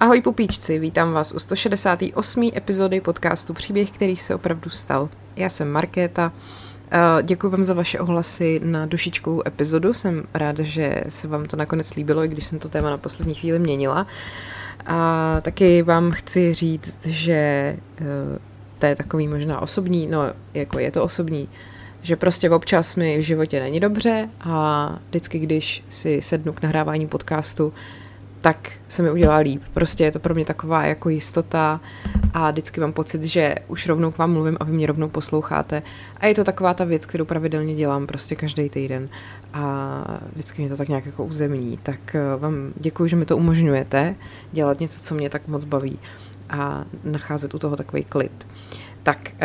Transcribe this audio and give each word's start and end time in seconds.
Ahoj 0.00 0.22
pupíčci, 0.22 0.78
vítám 0.78 1.12
vás 1.12 1.32
u 1.32 1.38
168. 1.38 2.50
epizody 2.56 3.00
podcastu 3.00 3.54
Příběh, 3.54 3.90
který 3.90 4.16
se 4.16 4.34
opravdu 4.34 4.70
stal. 4.70 5.08
Já 5.36 5.48
jsem 5.48 5.70
Markéta, 5.70 6.32
děkuji 7.22 7.48
vám 7.48 7.64
za 7.64 7.74
vaše 7.74 8.00
ohlasy 8.00 8.60
na 8.64 8.86
dušičkovou 8.86 9.48
epizodu, 9.48 9.94
jsem 9.94 10.24
ráda, 10.34 10.64
že 10.64 11.02
se 11.08 11.28
vám 11.28 11.44
to 11.44 11.56
nakonec 11.56 11.94
líbilo, 11.94 12.24
i 12.24 12.28
když 12.28 12.46
jsem 12.46 12.58
to 12.58 12.68
téma 12.68 12.90
na 12.90 12.98
poslední 12.98 13.34
chvíli 13.34 13.58
měnila. 13.58 14.06
A 14.86 15.40
taky 15.42 15.82
vám 15.82 16.10
chci 16.10 16.54
říct, 16.54 17.06
že 17.06 17.32
eh, 17.32 17.76
to 18.78 18.86
je 18.86 18.96
takový 18.96 19.28
možná 19.28 19.62
osobní, 19.62 20.06
no 20.06 20.22
jako 20.54 20.78
je 20.78 20.90
to 20.90 21.04
osobní, 21.04 21.48
že 22.02 22.16
prostě 22.16 22.50
občas 22.50 22.96
mi 22.96 23.18
v 23.18 23.20
životě 23.20 23.60
není 23.60 23.80
dobře 23.80 24.28
a 24.40 24.98
vždycky, 25.08 25.38
když 25.38 25.84
si 25.88 26.22
sednu 26.22 26.52
k 26.52 26.62
nahrávání 26.62 27.06
podcastu, 27.06 27.72
tak 28.46 28.72
se 28.88 29.02
mi 29.02 29.10
udělá 29.10 29.36
líp. 29.36 29.62
Prostě 29.74 30.04
je 30.04 30.12
to 30.12 30.18
pro 30.18 30.34
mě 30.34 30.44
taková 30.44 30.86
jako 30.86 31.08
jistota 31.08 31.80
a 32.34 32.50
vždycky 32.50 32.80
mám 32.80 32.92
pocit, 32.92 33.24
že 33.24 33.54
už 33.68 33.86
rovnou 33.86 34.10
k 34.10 34.18
vám 34.18 34.32
mluvím 34.32 34.56
a 34.60 34.64
vy 34.64 34.72
mě 34.72 34.86
rovnou 34.86 35.08
posloucháte. 35.08 35.82
A 36.16 36.26
je 36.26 36.34
to 36.34 36.44
taková 36.44 36.74
ta 36.74 36.84
věc, 36.84 37.06
kterou 37.06 37.24
pravidelně 37.24 37.74
dělám 37.74 38.06
prostě 38.06 38.36
každý 38.36 38.68
týden 38.68 39.08
a 39.52 40.20
vždycky 40.32 40.62
mě 40.62 40.68
to 40.68 40.76
tak 40.76 40.88
nějak 40.88 41.06
jako 41.06 41.24
uzemní. 41.24 41.78
Tak 41.82 42.14
eh, 42.14 42.36
vám 42.38 42.72
děkuji, 42.76 43.08
že 43.08 43.16
mi 43.16 43.24
to 43.24 43.36
umožňujete 43.36 44.14
dělat 44.52 44.80
něco, 44.80 45.00
co 45.00 45.14
mě 45.14 45.30
tak 45.30 45.48
moc 45.48 45.64
baví 45.64 45.98
a 46.50 46.84
nacházet 47.04 47.54
u 47.54 47.58
toho 47.58 47.76
takový 47.76 48.04
klid. 48.04 48.46
Tak, 49.06 49.18
uh, 49.32 49.38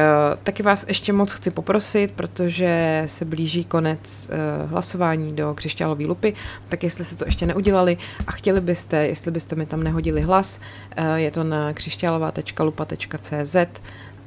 taky 0.44 0.64
vás 0.64 0.86
ještě 0.88 1.14
moc 1.14 1.32
chci 1.32 1.52
poprosit, 1.52 2.12
protože 2.12 3.04
se 3.06 3.26
blíží 3.26 3.64
konec 3.64 4.30
uh, 4.30 4.70
hlasování 4.70 5.34
do 5.34 5.54
křišťálové 5.54 6.06
lupy, 6.06 6.34
tak 6.70 6.84
jestli 6.84 7.06
jste 7.06 7.16
to 7.16 7.26
ještě 7.26 7.46
neudělali 7.46 7.98
a 8.28 8.32
chtěli 8.32 8.62
byste, 8.62 8.98
jestli 9.08 9.32
byste 9.32 9.56
mi 9.56 9.66
tam 9.66 9.84
nehodili 9.84 10.22
hlas, 10.22 10.60
uh, 11.00 11.06
je 11.16 11.32
to 11.32 11.44
na 11.44 11.74
křišťálová.lupa.cz 11.74 13.56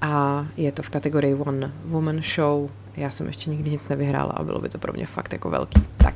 a 0.04 0.46
je 0.56 0.72
to 0.72 0.82
v 0.82 0.90
kategorii 0.90 1.34
One 1.34 1.72
Woman 1.84 2.22
Show. 2.22 2.70
Já 2.96 3.10
jsem 3.10 3.26
ještě 3.26 3.50
nikdy 3.50 3.70
nic 3.70 3.88
nevyhrála 3.88 4.32
a 4.32 4.42
bylo 4.42 4.60
by 4.60 4.68
to 4.68 4.78
pro 4.78 4.92
mě 4.92 5.06
fakt 5.06 5.32
jako 5.32 5.50
velký. 5.50 5.82
Tak, 5.96 6.14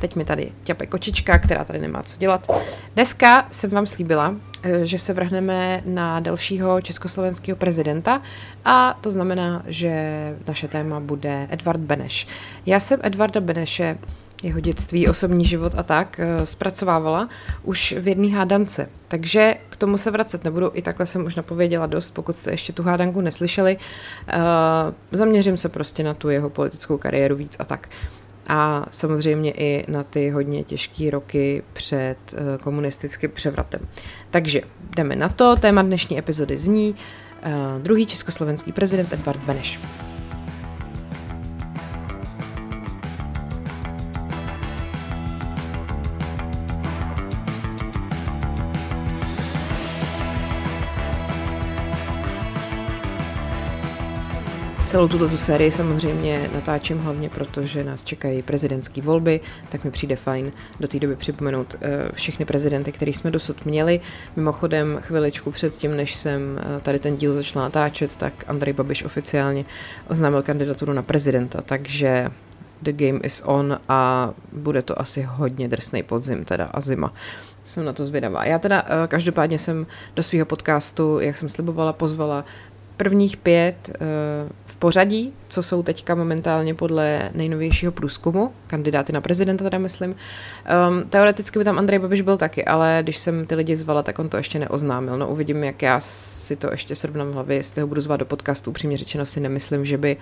teď 0.00 0.16
mi 0.16 0.24
tady 0.24 0.52
ťape 0.64 0.86
kočička, 0.86 1.38
která 1.38 1.64
tady 1.64 1.78
nemá 1.78 2.02
co 2.02 2.18
dělat. 2.18 2.50
Dneska 2.94 3.48
jsem 3.50 3.70
vám 3.70 3.86
slíbila, 3.86 4.34
Eh, 4.64 4.86
že 4.86 4.98
se 4.98 5.12
vrhneme 5.12 5.82
na 5.84 6.20
dalšího 6.20 6.80
československého 6.80 7.56
prezidenta 7.56 8.22
a 8.64 8.98
to 9.00 9.10
znamená, 9.10 9.62
že 9.66 9.92
naše 10.46 10.68
téma 10.68 11.00
bude 11.00 11.48
Edvard 11.50 11.80
Beneš. 11.80 12.26
Já 12.66 12.80
jsem 12.80 13.00
Edvarda 13.02 13.40
Beneše 13.40 13.98
jeho 14.42 14.60
dětství, 14.60 15.08
osobní 15.08 15.44
život 15.44 15.72
a 15.76 15.82
tak 15.82 16.20
eh, 16.20 16.46
zpracovávala 16.46 17.28
už 17.62 17.94
v 17.98 18.08
jedné 18.08 18.36
hádance. 18.36 18.88
Takže 19.08 19.54
k 19.70 19.76
tomu 19.76 19.98
se 19.98 20.10
vracet 20.10 20.44
nebudu, 20.44 20.70
i 20.74 20.82
takhle 20.82 21.06
jsem 21.06 21.24
už 21.24 21.36
napověděla 21.36 21.86
dost, 21.86 22.10
pokud 22.10 22.36
jste 22.36 22.50
ještě 22.50 22.72
tu 22.72 22.82
hádanku 22.82 23.20
neslyšeli. 23.20 23.76
Uh, 23.76 24.38
zaměřím 25.12 25.56
se 25.56 25.68
prostě 25.68 26.02
na 26.02 26.14
tu 26.14 26.28
jeho 26.28 26.50
politickou 26.50 26.98
kariéru 26.98 27.36
víc 27.36 27.56
a 27.58 27.64
tak 27.64 27.88
a 28.46 28.86
samozřejmě 28.90 29.52
i 29.52 29.84
na 29.88 30.02
ty 30.02 30.30
hodně 30.30 30.64
těžké 30.64 31.10
roky 31.10 31.62
před 31.72 32.16
eh, 32.32 32.58
komunistickým 32.58 33.30
převratem. 33.30 33.80
Takže 34.30 34.60
jdeme 34.96 35.16
na 35.16 35.28
to. 35.28 35.56
Téma 35.56 35.82
dnešní 35.82 36.18
epizody 36.18 36.58
zní 36.58 36.90
uh, 37.46 37.82
druhý 37.82 38.06
československý 38.06 38.72
prezident 38.72 39.12
Edvard 39.12 39.40
Beneš. 39.40 39.80
Celou 54.94 55.08
tuto 55.08 55.28
tu 55.28 55.36
sérii 55.36 55.70
samozřejmě 55.70 56.50
natáčím 56.54 56.98
hlavně 56.98 57.28
proto, 57.28 57.62
že 57.62 57.84
nás 57.84 58.04
čekají 58.04 58.42
prezidentské 58.42 59.02
volby, 59.02 59.40
tak 59.68 59.84
mi 59.84 59.90
přijde 59.90 60.16
fajn 60.16 60.52
do 60.80 60.88
té 60.88 60.98
doby 60.98 61.16
připomenout 61.16 61.74
uh, 61.74 61.80
všechny 62.12 62.44
prezidenty, 62.44 62.92
který 62.92 63.12
jsme 63.12 63.30
dosud 63.30 63.66
měli. 63.66 64.00
Mimochodem 64.36 64.98
chviličku 65.02 65.50
předtím, 65.50 65.96
než 65.96 66.14
jsem 66.14 66.42
uh, 66.42 66.80
tady 66.82 66.98
ten 66.98 67.16
díl 67.16 67.34
začala 67.34 67.64
natáčet, 67.64 68.16
tak 68.16 68.32
Andrej 68.46 68.72
Babiš 68.72 69.04
oficiálně 69.04 69.64
oznámil 70.08 70.42
kandidaturu 70.42 70.92
na 70.92 71.02
prezidenta, 71.02 71.62
takže 71.62 72.28
the 72.82 72.92
game 72.92 73.20
is 73.22 73.42
on 73.44 73.78
a 73.88 74.30
bude 74.52 74.82
to 74.82 75.00
asi 75.00 75.22
hodně 75.22 75.68
drsný 75.68 76.02
podzim 76.02 76.44
teda 76.44 76.64
a 76.64 76.80
zima. 76.80 77.14
Jsem 77.64 77.84
na 77.84 77.92
to 77.92 78.04
zvědavá. 78.04 78.44
Já 78.44 78.58
teda 78.58 78.82
uh, 78.82 78.88
každopádně 79.08 79.58
jsem 79.58 79.86
do 80.16 80.22
svého 80.22 80.46
podcastu, 80.46 81.20
jak 81.20 81.36
jsem 81.36 81.48
slibovala, 81.48 81.92
pozvala 81.92 82.44
prvních 82.96 83.36
pět 83.36 83.76
uh, 83.88 83.96
v 84.66 84.76
pořadí, 84.76 85.32
co 85.48 85.62
jsou 85.62 85.82
teďka 85.82 86.14
momentálně 86.14 86.74
podle 86.74 87.30
nejnovějšího 87.34 87.92
průzkumu, 87.92 88.52
kandidáty 88.66 89.12
na 89.12 89.20
prezidenta 89.20 89.64
teda 89.64 89.78
myslím. 89.78 90.10
Um, 90.10 91.08
teoreticky 91.08 91.58
by 91.58 91.64
tam 91.64 91.78
Andrej 91.78 91.98
Babiš 91.98 92.20
byl 92.20 92.36
taky, 92.36 92.64
ale 92.64 92.98
když 93.02 93.18
jsem 93.18 93.46
ty 93.46 93.54
lidi 93.54 93.76
zvala, 93.76 94.02
tak 94.02 94.18
on 94.18 94.28
to 94.28 94.36
ještě 94.36 94.58
neoznámil. 94.58 95.18
No 95.18 95.28
uvidím, 95.28 95.64
jak 95.64 95.82
já 95.82 96.00
si 96.00 96.56
to 96.56 96.70
ještě 96.70 96.96
srovnám 96.96 97.30
v 97.30 97.34
hlavě, 97.34 97.56
jestli 97.56 97.80
ho 97.80 97.88
budu 97.88 98.00
zvat 98.00 98.16
do 98.16 98.26
podcastu, 98.26 98.70
upřímně 98.70 98.96
řečeno 98.96 99.26
si 99.26 99.40
nemyslím, 99.40 99.84
že 99.84 99.98
by 99.98 100.16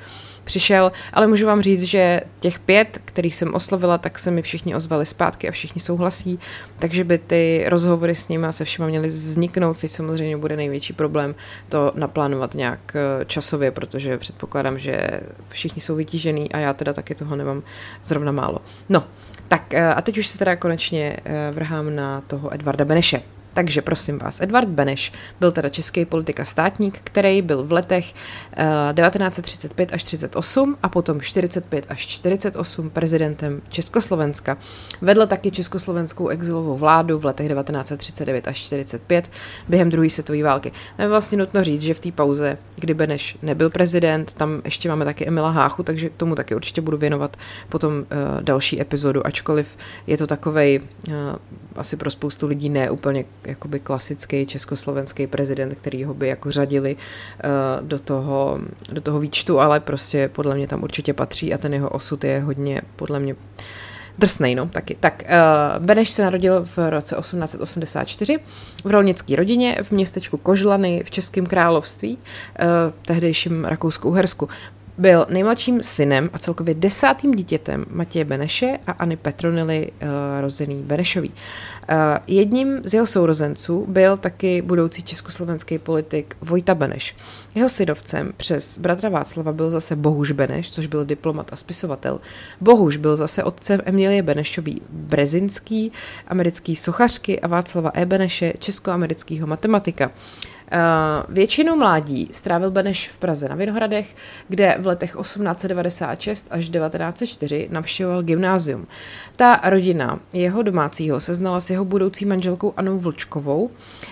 přišel, 0.45 0.93
ale 1.13 1.27
můžu 1.27 1.47
vám 1.47 1.63
říct, 1.63 1.83
že 1.83 2.21
těch 2.41 2.59
pět, 2.59 2.99
kterých 3.05 3.37
jsem 3.37 3.55
oslovila, 3.55 3.99
tak 3.99 4.19
se 4.19 4.31
mi 4.31 4.43
všichni 4.43 4.75
ozvali 4.75 5.07
zpátky 5.07 5.49
a 5.49 5.53
všichni 5.53 5.81
souhlasí, 5.81 6.39
takže 6.79 7.05
by 7.05 7.19
ty 7.19 7.65
rozhovory 7.69 8.15
s 8.15 8.29
nimi 8.29 8.47
se 8.51 8.65
všema 8.65 8.89
měly 8.89 9.09
vzniknout. 9.09 9.81
Teď 9.81 9.91
samozřejmě 9.91 10.37
bude 10.37 10.57
největší 10.57 10.93
problém 10.93 11.35
to 11.69 11.93
naplánovat 11.95 12.55
nějak 12.63 12.97
eh, 12.97 13.25
časově, 13.25 13.71
protože 13.71 14.19
předpokládám, 14.19 14.79
že 14.79 15.21
všichni 15.49 15.83
jsou 15.83 15.95
vytížený 15.95 16.53
a 16.53 16.59
já 16.59 16.73
teda 16.73 16.93
taky 16.93 17.15
toho 17.15 17.37
nemám 17.37 17.63
zrovna 18.05 18.33
málo. 18.33 18.59
No, 18.89 19.05
tak 19.49 19.75
eh, 19.75 19.95
a 19.95 20.03
teď 20.03 20.19
už 20.19 20.27
se 20.27 20.39
teda 20.39 20.57
konečně 20.57 21.17
eh, 21.25 21.51
vrhám 21.53 21.97
na 21.97 22.21
toho 22.21 22.55
Edvarda 22.55 22.85
Beneše. 22.85 23.23
Takže 23.55 23.83
prosím 23.83 24.19
vás, 24.19 24.41
Edvard 24.41 24.69
Beneš 24.69 25.13
byl 25.41 25.53
teda 25.53 25.69
český 25.69 26.05
politik 26.05 26.41
a 26.41 26.45
státník, 26.45 27.01
který 27.05 27.43
byl 27.43 27.65
v 27.65 27.73
letech 27.73 28.05
uh, 28.15 28.95
1935 28.95 29.93
až 29.93 30.05
38 30.05 30.77
a 30.83 30.89
potom 30.89 31.21
45 31.21 31.87
až 31.89 32.07
48 32.07 32.91
prezidentem 32.91 33.63
Československa. 33.69 34.57
Vedl 35.01 35.27
taky 35.27 35.51
československou 35.51 36.29
exilovou 36.29 36.77
vládu 36.77 37.19
v 37.19 37.25
letech 37.25 37.49
1939 37.49 38.49
až 38.49 38.57
45 38.57 39.31
během 39.69 39.91
druhé 39.91 40.11
světové 40.11 40.43
války. 40.43 40.73
Je 40.99 41.09
vlastně 41.09 41.39
nutno 41.39 41.65
říct, 41.65 41.83
že 41.83 41.95
v 41.95 42.01
té 42.01 42.13
pauze, 42.13 42.59
kdy 42.77 42.95
Beneš 42.95 43.39
nebyl 43.43 43.71
prezident, 43.71 44.35
tam 44.35 44.63
ještě 44.65 44.89
máme 44.89 45.05
taky 45.05 45.27
Emila 45.27 45.51
Háchu, 45.51 45.83
takže 45.83 46.11
tomu 46.11 46.35
taky 46.35 46.55
určitě 46.55 46.81
budu 46.81 46.97
věnovat 46.97 47.37
potom 47.69 47.93
uh, 47.95 48.05
další 48.41 48.81
epizodu, 48.81 49.27
ačkoliv 49.27 49.77
je 50.07 50.19
to 50.19 50.27
takovej 50.27 50.81
uh, 51.09 51.15
asi 51.77 51.97
pro 51.97 52.11
spoustu 52.11 52.47
lidí 52.47 52.69
ne 52.69 52.91
úplně 52.91 53.25
jakoby 53.45 53.81
klasický 53.81 54.47
československý 54.47 55.27
prezident, 55.27 55.75
který 55.75 56.05
ho 56.05 56.15
by 56.15 56.29
jako 56.29 56.51
řadili 56.51 56.97
uh, 56.97 57.87
do, 57.87 57.99
toho, 57.99 58.59
do 58.93 59.01
toho 59.01 59.21
výčtu, 59.21 59.61
ale 59.61 59.81
prostě 59.81 60.31
podle 60.33 60.55
mě 60.55 60.69
tam 60.69 60.83
určitě 60.83 61.13
patří 61.13 61.55
a 61.55 61.59
ten 61.59 61.75
jeho 61.75 61.89
osud 61.89 62.25
je 62.25 62.41
hodně 62.41 62.83
podle 62.97 63.21
mě 63.21 63.37
drsnej, 64.19 64.55
no, 64.55 64.69
taky. 64.69 64.97
Tak, 65.01 65.23
uh, 65.79 65.85
Beneš 65.85 66.11
se 66.11 66.23
narodil 66.23 66.65
v 66.77 66.91
roce 66.91 67.17
1884 67.17 68.39
v 68.85 68.91
rolnické 68.91 69.37
rodině 69.37 69.79
v 69.83 69.91
městečku 69.91 70.37
Kožlany 70.37 71.03
v 71.07 71.11
Českém 71.11 71.47
království, 71.47 72.19
uh, 72.19 72.67
tehdejším 73.07 73.65
Rakousku-Uhersku. 73.65 74.49
Byl 74.99 75.27
nejmladším 75.31 75.83
synem 75.83 76.31
a 76.33 76.39
celkově 76.39 76.75
desátým 76.75 77.35
dítětem 77.35 77.85
Matěje 77.91 78.25
Beneše 78.25 78.79
aAny 78.87 79.17
Petronily 79.17 79.93
uh, 79.93 80.09
rozený 80.41 80.83
Benešový. 80.83 81.29
Uh, 81.29 81.97
jedním 82.27 82.81
z 82.85 82.95
jeho 82.95 83.07
sourozenců 83.07 83.87
byl 83.89 84.17
taky 84.17 84.63
budoucí 84.63 85.03
československý 85.03 85.79
politik 85.79 86.37
Vojta 86.41 86.75
Beneš. 86.75 87.17
Jeho 87.55 87.69
synovcem 87.69 88.33
přes 88.37 88.79
bratra 88.79 89.09
Václava 89.09 89.53
byl 89.53 89.71
zase 89.71 89.97
Bohuž 89.97 90.33
Beneš, 90.33 90.71
což 90.71 90.87
byl 90.87 91.05
diplomat 91.05 91.53
a 91.53 91.57
spisovatel. 91.57 92.21
Bohuž 92.61 92.97
byl 92.97 93.17
zase 93.17 93.45
otcem 93.45 93.81
Emilie 93.85 94.23
Benešový 94.23 94.83
Brezinský, 94.91 95.93
americký 96.29 96.77
sochařky 96.77 97.41
a 97.41 97.49
Václava 97.49 97.91
E. 97.95 98.07
Beneše, 98.07 98.53
českoamerického 98.59 99.47
matematika. 99.47 100.11
Většinu 101.29 101.77
mládí 101.77 102.29
strávil 102.33 102.71
Beneš 102.71 103.09
v 103.09 103.19
Praze 103.19 103.49
na 103.49 103.55
Vinohradech, 103.55 104.17
kde 104.49 104.77
v 104.81 104.87
letech 104.87 105.17
1896 105.21 106.47
až 106.51 106.69
1904 106.69 107.69
navštěvoval 107.71 108.23
gymnázium. 108.23 108.87
Ta 109.37 109.61
rodina 109.65 110.21
jeho 110.33 110.63
domácího 110.63 111.21
se 111.21 111.35
znala 111.35 111.61
s 111.61 111.71
jeho 111.71 111.85
budoucí 111.85 112.25
manželkou 112.25 112.75
Anou 112.77 112.99
Vlčkovou 112.99 113.71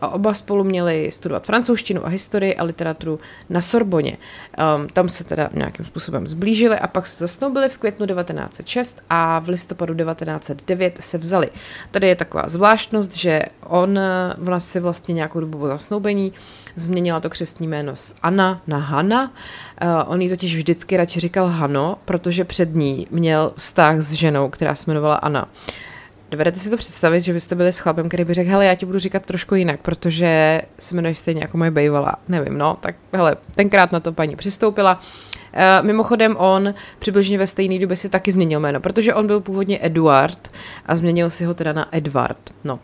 a 0.00 0.08
oba 0.08 0.34
spolu 0.34 0.64
měli 0.64 1.10
studovat 1.12 1.46
francouzštinu 1.46 2.06
a 2.06 2.08
historii 2.08 2.56
a 2.56 2.64
literaturu 2.64 3.18
na 3.50 3.60
Sorboně. 3.60 4.16
Um, 4.76 4.88
tam 4.88 5.08
se 5.08 5.24
teda 5.24 5.50
nějakým 5.54 5.84
způsobem 5.84 6.28
zblížili 6.28 6.78
a 6.78 6.86
pak 6.86 7.06
se 7.06 7.24
zasnoubili 7.24 7.68
v 7.68 7.78
květnu 7.78 8.06
1906 8.06 9.02
a 9.10 9.38
v 9.38 9.48
listopadu 9.48 9.94
1909 9.94 10.98
se 11.00 11.18
vzali. 11.18 11.50
Tady 11.90 12.08
je 12.08 12.16
taková 12.16 12.48
zvláštnost, 12.48 13.16
že 13.16 13.42
on 13.66 13.98
vlastně 14.38 14.80
vlastně 14.80 15.14
nějakou 15.14 15.40
dobu 15.40 15.58
po 15.58 15.68
zasnoubení 15.68 16.32
změnila 16.76 17.20
to 17.20 17.30
křestní 17.30 17.66
jméno 17.66 17.96
z 17.96 18.14
Anna 18.22 18.62
na 18.66 18.78
Hana. 18.78 19.32
Uh, 19.82 19.88
on 20.06 20.20
jí 20.20 20.28
totiž 20.28 20.54
vždycky 20.54 20.96
radši 20.96 21.20
říkal 21.20 21.46
Hano, 21.46 21.98
protože 22.04 22.44
před 22.44 22.74
ní 22.74 23.06
měl 23.10 23.52
vztah 23.56 24.00
s 24.00 24.12
ženou, 24.12 24.48
která 24.48 24.74
se 24.74 24.90
jmenovala 24.90 25.14
Anna. 25.14 25.48
Dovedete 26.30 26.60
si 26.60 26.70
to 26.70 26.76
představit, 26.76 27.22
že 27.22 27.32
byste 27.32 27.54
byli 27.54 27.72
s 27.72 27.78
chlapem, 27.78 28.08
který 28.08 28.24
by 28.24 28.34
řekl, 28.34 28.50
hele, 28.50 28.66
já 28.66 28.74
ti 28.74 28.86
budu 28.86 28.98
říkat 28.98 29.26
trošku 29.26 29.54
jinak, 29.54 29.80
protože 29.80 30.62
se 30.78 30.94
jmenuješ 30.94 31.18
stejně 31.18 31.40
jako 31.40 31.58
moje 31.58 31.70
bejvala. 31.70 32.16
Nevím, 32.28 32.58
no, 32.58 32.76
tak 32.80 32.94
hele, 33.12 33.36
tenkrát 33.54 33.92
na 33.92 34.00
to 34.00 34.12
paní 34.12 34.36
přistoupila. 34.36 35.00
Uh, 35.00 35.86
mimochodem 35.86 36.36
on 36.36 36.74
přibližně 36.98 37.38
ve 37.38 37.46
stejné 37.46 37.78
době 37.78 37.96
si 37.96 38.08
taky 38.08 38.32
změnil 38.32 38.60
jméno, 38.60 38.80
protože 38.80 39.14
on 39.14 39.26
byl 39.26 39.40
původně 39.40 39.78
Eduard 39.82 40.50
a 40.86 40.96
změnil 40.96 41.30
si 41.30 41.44
ho 41.44 41.54
teda 41.54 41.72
na 41.72 41.96
Edward. 41.96 42.38
No, 42.64 42.78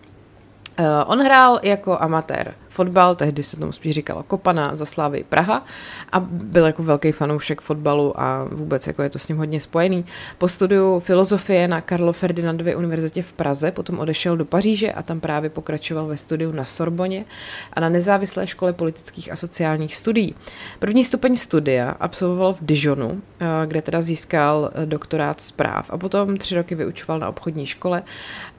on 1.06 1.20
hrál 1.20 1.60
jako 1.62 1.98
amatér 2.00 2.54
fotbal, 2.76 3.14
tehdy 3.14 3.42
se 3.42 3.56
tomu 3.56 3.72
spíš 3.72 3.94
říkalo 3.94 4.22
Kopana 4.22 4.76
za 4.76 4.84
Slávy 4.84 5.24
Praha 5.28 5.64
a 6.12 6.20
byl 6.20 6.66
jako 6.66 6.82
velký 6.82 7.12
fanoušek 7.12 7.60
fotbalu 7.60 8.20
a 8.20 8.44
vůbec 8.50 8.86
jako 8.86 9.02
je 9.02 9.10
to 9.10 9.18
s 9.18 9.28
ním 9.28 9.38
hodně 9.38 9.60
spojený. 9.60 10.04
Po 10.38 10.48
studiu 10.48 11.00
filozofie 11.00 11.68
na 11.68 11.80
Karlo 11.80 12.12
Ferdinandově 12.12 12.76
univerzitě 12.76 13.22
v 13.22 13.32
Praze 13.32 13.72
potom 13.72 13.98
odešel 13.98 14.36
do 14.36 14.44
Paříže 14.44 14.92
a 14.92 15.02
tam 15.02 15.20
právě 15.20 15.50
pokračoval 15.50 16.06
ve 16.06 16.16
studiu 16.16 16.52
na 16.52 16.64
Sorboně 16.64 17.24
a 17.72 17.80
na 17.80 17.88
nezávislé 17.88 18.46
škole 18.46 18.72
politických 18.72 19.32
a 19.32 19.36
sociálních 19.36 19.96
studií. 19.96 20.34
První 20.78 21.04
stupeň 21.04 21.36
studia 21.36 21.90
absolvoval 22.00 22.54
v 22.54 22.58
Dijonu, 22.60 23.22
eh, 23.40 23.46
kde 23.66 23.82
teda 23.82 24.02
získal 24.02 24.70
eh, 24.74 24.86
doktorát 24.86 25.40
zpráv 25.40 25.90
a 25.90 25.98
potom 25.98 26.36
tři 26.36 26.54
roky 26.54 26.74
vyučoval 26.74 27.18
na 27.18 27.28
obchodní 27.28 27.66
škole 27.66 28.02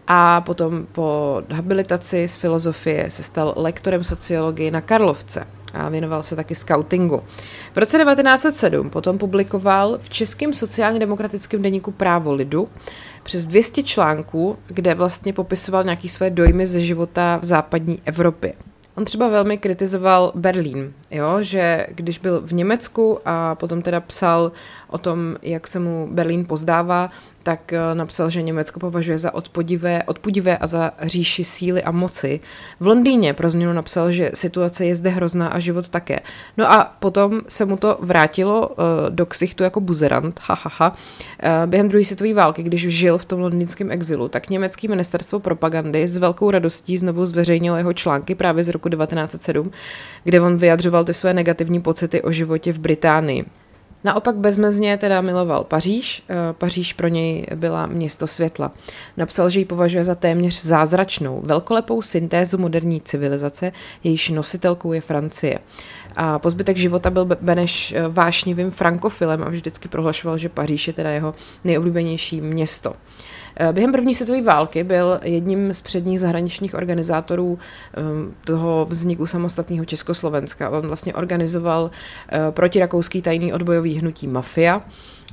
a 0.08 0.42
potom 0.42 0.88
po 0.92 1.42
habilitaci 1.52 2.28
z 2.28 2.36
filozofie 2.36 3.12
se 3.12 3.24
stal 3.24 3.54
lektorem 3.58 4.04
sociologie 4.04 4.72
na 4.72 4.82
Karlovce 4.82 5.48
a 5.74 5.90
věnoval 5.90 6.24
se 6.24 6.36
taky 6.36 6.56
scoutingu. 6.56 7.24
V 7.74 7.78
roce 7.78 7.98
1907 7.98 8.90
potom 8.90 9.18
publikoval 9.18 9.98
v 10.02 10.10
českém 10.10 10.54
sociálně 10.54 11.00
demokratickém 11.00 11.62
deníku 11.62 11.92
Právo 11.92 12.34
lidu 12.34 12.70
přes 13.24 13.48
200 13.48 13.84
článků, 13.84 14.58
kde 14.68 14.96
vlastně 14.96 15.34
popisoval 15.34 15.84
nějaké 15.84 16.08
své 16.08 16.30
dojmy 16.30 16.68
ze 16.68 16.80
života 16.80 17.40
v 17.42 17.46
západní 17.46 18.02
Evropě. 18.06 18.54
On 18.98 19.06
třeba 19.06 19.28
velmi 19.28 19.58
kritizoval 19.58 20.32
Berlín, 20.36 20.94
jo, 21.12 21.38
že 21.42 21.88
když 21.90 22.20
byl 22.20 22.42
v 22.42 22.54
Německu 22.54 23.20
a 23.26 23.56
potom 23.56 23.82
teda 23.82 24.00
psal 24.00 24.52
o 24.88 24.98
tom, 24.98 25.36
jak 25.42 25.68
se 25.68 25.80
mu 25.80 26.08
Berlín 26.12 26.46
pozdává, 26.46 27.10
tak 27.48 27.74
eh, 27.74 27.80
napsal, 27.94 28.30
že 28.30 28.42
Německo 28.42 28.80
považuje 28.80 29.18
za 29.18 29.34
odpudivé, 29.34 30.04
odpudivé 30.04 30.58
a 30.58 30.68
za 30.68 30.92
říši 31.02 31.44
síly 31.46 31.84
a 31.84 31.92
moci. 31.92 32.40
V 32.80 32.88
Londýně 32.88 33.34
pro 33.34 33.50
změnu 33.50 33.74
napsal, 33.74 34.12
že 34.12 34.32
situace 34.34 34.86
je 34.86 34.96
zde 34.96 35.10
hrozná 35.10 35.48
a 35.48 35.60
život 35.60 35.90
také. 35.90 36.20
No 36.58 36.72
a 36.72 36.96
potom 37.00 37.42
se 37.48 37.66
mu 37.66 37.78
to 37.78 37.98
vrátilo 38.00 38.68
uh, 38.68 38.76
do 39.10 39.26
ksichtu 39.26 39.64
jako 39.64 39.80
buzerant, 39.80 40.40
hahaha. 40.44 40.70
Ha, 40.78 40.98
ha. 41.44 41.64
Uh, 41.64 41.70
během 41.70 41.88
druhé 41.88 42.06
světové 42.06 42.34
války, 42.34 42.64
když 42.64 42.88
žil 42.88 43.18
v 43.18 43.26
tom 43.26 43.40
londýnském 43.40 43.92
exilu, 43.92 44.28
tak 44.28 44.50
německé 44.50 44.88
ministerstvo 44.88 45.40
propagandy 45.40 46.08
s 46.08 46.18
velkou 46.18 46.52
radostí 46.52 46.98
znovu 46.98 47.26
zveřejnilo 47.26 47.78
jeho 47.78 47.94
články 47.94 48.36
právě 48.36 48.64
z 48.64 48.70
roku 48.70 48.90
1907, 48.90 49.72
kde 50.24 50.42
on 50.42 50.58
vyjadřoval 50.58 51.04
ty 51.04 51.14
své 51.14 51.34
negativní 51.34 51.82
pocity 51.82 52.22
o 52.22 52.32
životě 52.32 52.74
v 52.74 52.80
Británii. 52.80 53.46
Naopak 54.08 54.36
bezmezně 54.36 54.98
teda 54.98 55.22
miloval 55.22 55.64
Paříž. 55.64 56.24
Eh, 56.30 56.36
Paříž 56.54 56.94
pro 56.94 57.08
něj 57.08 57.48
byla 57.56 57.86
město 57.86 58.28
světla. 58.28 58.72
Napsal, 59.18 59.50
že 59.50 59.60
ji 59.60 59.66
považuje 59.66 60.06
za 60.06 60.16
téměř 60.16 60.64
zázračnou, 60.64 61.42
velkolepou 61.46 62.02
syntézu 62.02 62.58
moderní 62.58 63.02
civilizace, 63.02 63.72
jejíž 64.04 64.30
nositelkou 64.30 64.94
je 64.94 65.02
Francie. 65.02 65.60
A 66.16 66.40
po 66.40 66.50
zbytek 66.50 66.78
života 66.78 67.10
byl 67.10 67.26
Beneš 67.42 67.92
eh, 67.92 68.08
vášnivým 68.08 68.72
frankofilem 68.72 69.44
a 69.44 69.50
vždycky 69.50 69.88
prohlašoval, 69.88 70.38
že 70.38 70.50
Paříž 70.50 70.88
je 70.88 70.94
teda 70.94 71.10
jeho 71.10 71.36
nejoblíbenější 71.64 72.42
město. 72.42 72.94
Eh, 73.60 73.74
během 73.74 73.92
první 73.92 74.16
světové 74.16 74.42
války 74.42 74.84
byl 74.84 75.20
jedním 75.24 75.74
z 75.74 75.82
předních 75.82 76.20
zahraničních 76.20 76.76
organizátorů 76.76 77.60
ehm, 77.94 78.34
toho 78.46 78.88
vzniku 78.90 79.28
samostatného 79.28 79.86
Československa. 79.86 80.70
On 80.70 80.88
vlastně 80.88 81.14
organizoval 81.14 81.92
eh, 82.30 82.40
protirakouský 82.52 83.22
tajný 83.22 83.54
odbojový 83.54 84.00
hnutí 84.00 84.28
Mafia. 84.28 84.82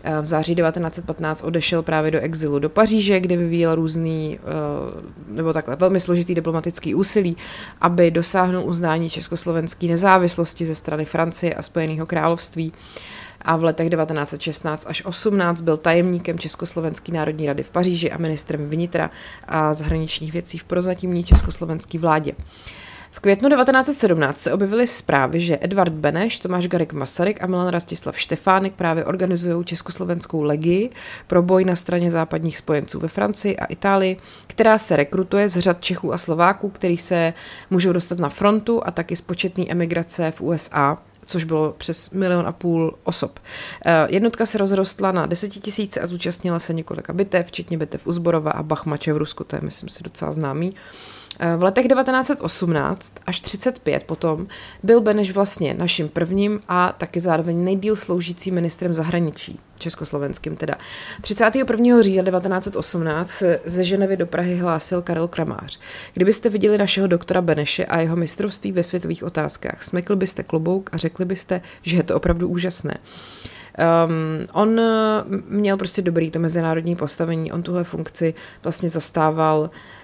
Eh, 0.04 0.20
v 0.20 0.24
září 0.24 0.54
1915 0.54 1.42
odešel 1.42 1.82
právě 1.82 2.10
do 2.10 2.20
exilu 2.20 2.58
do 2.58 2.68
Paříže, 2.68 3.20
kde 3.20 3.36
vyvíjel 3.36 3.74
různý, 3.74 4.38
nebo 5.28 5.52
takhle, 5.52 5.76
velmi 5.76 6.00
složitý 6.00 6.34
diplomatický 6.34 6.94
úsilí, 6.94 7.36
aby 7.80 8.10
dosáhnul 8.10 8.64
uznání 8.64 9.10
československé 9.10 9.86
nezávislosti 9.86 10.64
ze 10.64 10.74
strany 10.74 11.04
Francie 11.04 11.54
a 11.54 11.62
Spojeného 11.62 12.06
království 12.06 12.72
a 13.44 13.56
v 13.56 13.64
letech 13.64 13.90
1916 13.90 14.86
až 14.88 15.04
18 15.04 15.60
byl 15.60 15.76
tajemníkem 15.76 16.38
Československé 16.38 17.12
národní 17.12 17.46
rady 17.46 17.62
v 17.62 17.70
Paříži 17.70 18.10
a 18.10 18.18
ministrem 18.18 18.66
vnitra 18.66 19.10
a 19.48 19.74
zahraničních 19.74 20.32
věcí 20.32 20.58
v 20.58 20.64
prozatímní 20.64 21.24
československé 21.24 21.98
vládě. 21.98 22.32
V 23.14 23.20
květnu 23.20 23.48
1917 23.48 24.38
se 24.38 24.52
objevily 24.52 24.86
zprávy, 24.86 25.40
že 25.40 25.58
Edvard 25.60 25.92
Beneš, 25.92 26.38
Tomáš 26.38 26.68
Garek 26.68 26.92
Masaryk 26.92 27.42
a 27.42 27.46
Milan 27.46 27.68
Rastislav 27.68 28.18
Štefánek 28.18 28.74
právě 28.74 29.04
organizují 29.04 29.64
československou 29.64 30.42
legii 30.42 30.90
pro 31.26 31.42
boj 31.42 31.64
na 31.64 31.76
straně 31.76 32.10
západních 32.10 32.56
spojenců 32.56 33.00
ve 33.00 33.08
Francii 33.08 33.56
a 33.56 33.64
Itálii, 33.64 34.16
která 34.46 34.78
se 34.78 34.96
rekrutuje 34.96 35.48
z 35.48 35.58
řad 35.58 35.80
Čechů 35.80 36.12
a 36.12 36.18
Slováků, 36.18 36.68
který 36.68 36.98
se 36.98 37.34
můžou 37.70 37.92
dostat 37.92 38.18
na 38.18 38.28
frontu 38.28 38.86
a 38.86 38.90
taky 38.90 39.16
z 39.16 39.20
početné 39.20 39.64
emigrace 39.68 40.30
v 40.30 40.40
USA 40.40 40.98
což 41.26 41.44
bylo 41.44 41.74
přes 41.78 42.10
milion 42.10 42.46
a 42.46 42.52
půl 42.52 42.94
osob. 43.04 43.38
Eh, 43.86 44.06
jednotka 44.08 44.46
se 44.46 44.58
rozrostla 44.58 45.12
na 45.12 45.26
desetitisíce 45.26 46.00
a 46.00 46.06
zúčastnila 46.06 46.58
se 46.58 46.74
několika 46.74 47.12
bitev, 47.12 47.46
včetně 47.46 47.78
bitev 47.78 48.06
u 48.06 48.12
Zborova 48.12 48.50
a 48.50 48.62
Bachmače 48.62 49.12
v 49.12 49.16
Rusku, 49.16 49.44
to 49.44 49.56
je 49.56 49.62
myslím 49.62 49.88
si 49.88 50.02
docela 50.02 50.32
známý. 50.32 50.74
V 51.56 51.62
letech 51.62 51.88
1918 51.88 53.14
až 53.26 53.40
35 53.40 54.04
potom 54.04 54.46
byl 54.82 55.00
Beneš 55.00 55.32
vlastně 55.32 55.74
naším 55.74 56.08
prvním 56.08 56.60
a 56.68 56.94
taky 56.98 57.20
zároveň 57.20 57.64
nejdíl 57.64 57.96
sloužícím 57.96 58.54
ministrem 58.54 58.94
zahraničí, 58.94 59.60
československým 59.78 60.56
teda. 60.56 60.74
31. 61.20 62.02
října 62.02 62.24
1918 62.24 63.30
se 63.30 63.60
ze 63.64 63.84
Ženevy 63.84 64.16
do 64.16 64.26
Prahy 64.26 64.56
hlásil 64.56 65.02
Karel 65.02 65.28
Kramář. 65.28 65.80
Kdybyste 66.14 66.48
viděli 66.48 66.78
našeho 66.78 67.06
doktora 67.06 67.40
Beneše 67.40 67.84
a 67.84 68.00
jeho 68.00 68.16
mistrovství 68.16 68.72
ve 68.72 68.82
světových 68.82 69.24
otázkách, 69.24 69.82
smekl 69.82 70.16
byste 70.16 70.42
klobouk 70.42 70.90
a 70.92 70.96
řekli 70.96 71.24
byste, 71.24 71.60
že 71.82 71.96
je 71.96 72.02
to 72.02 72.16
opravdu 72.16 72.48
úžasné. 72.48 72.94
Um, 74.06 74.46
on 74.52 74.80
měl 75.48 75.76
prostě 75.76 76.02
dobrý 76.02 76.30
to 76.30 76.38
mezinárodní 76.38 76.96
postavení, 76.96 77.52
on 77.52 77.62
tuhle 77.62 77.84
funkci 77.84 78.34
vlastně 78.62 78.88
zastával 78.88 79.70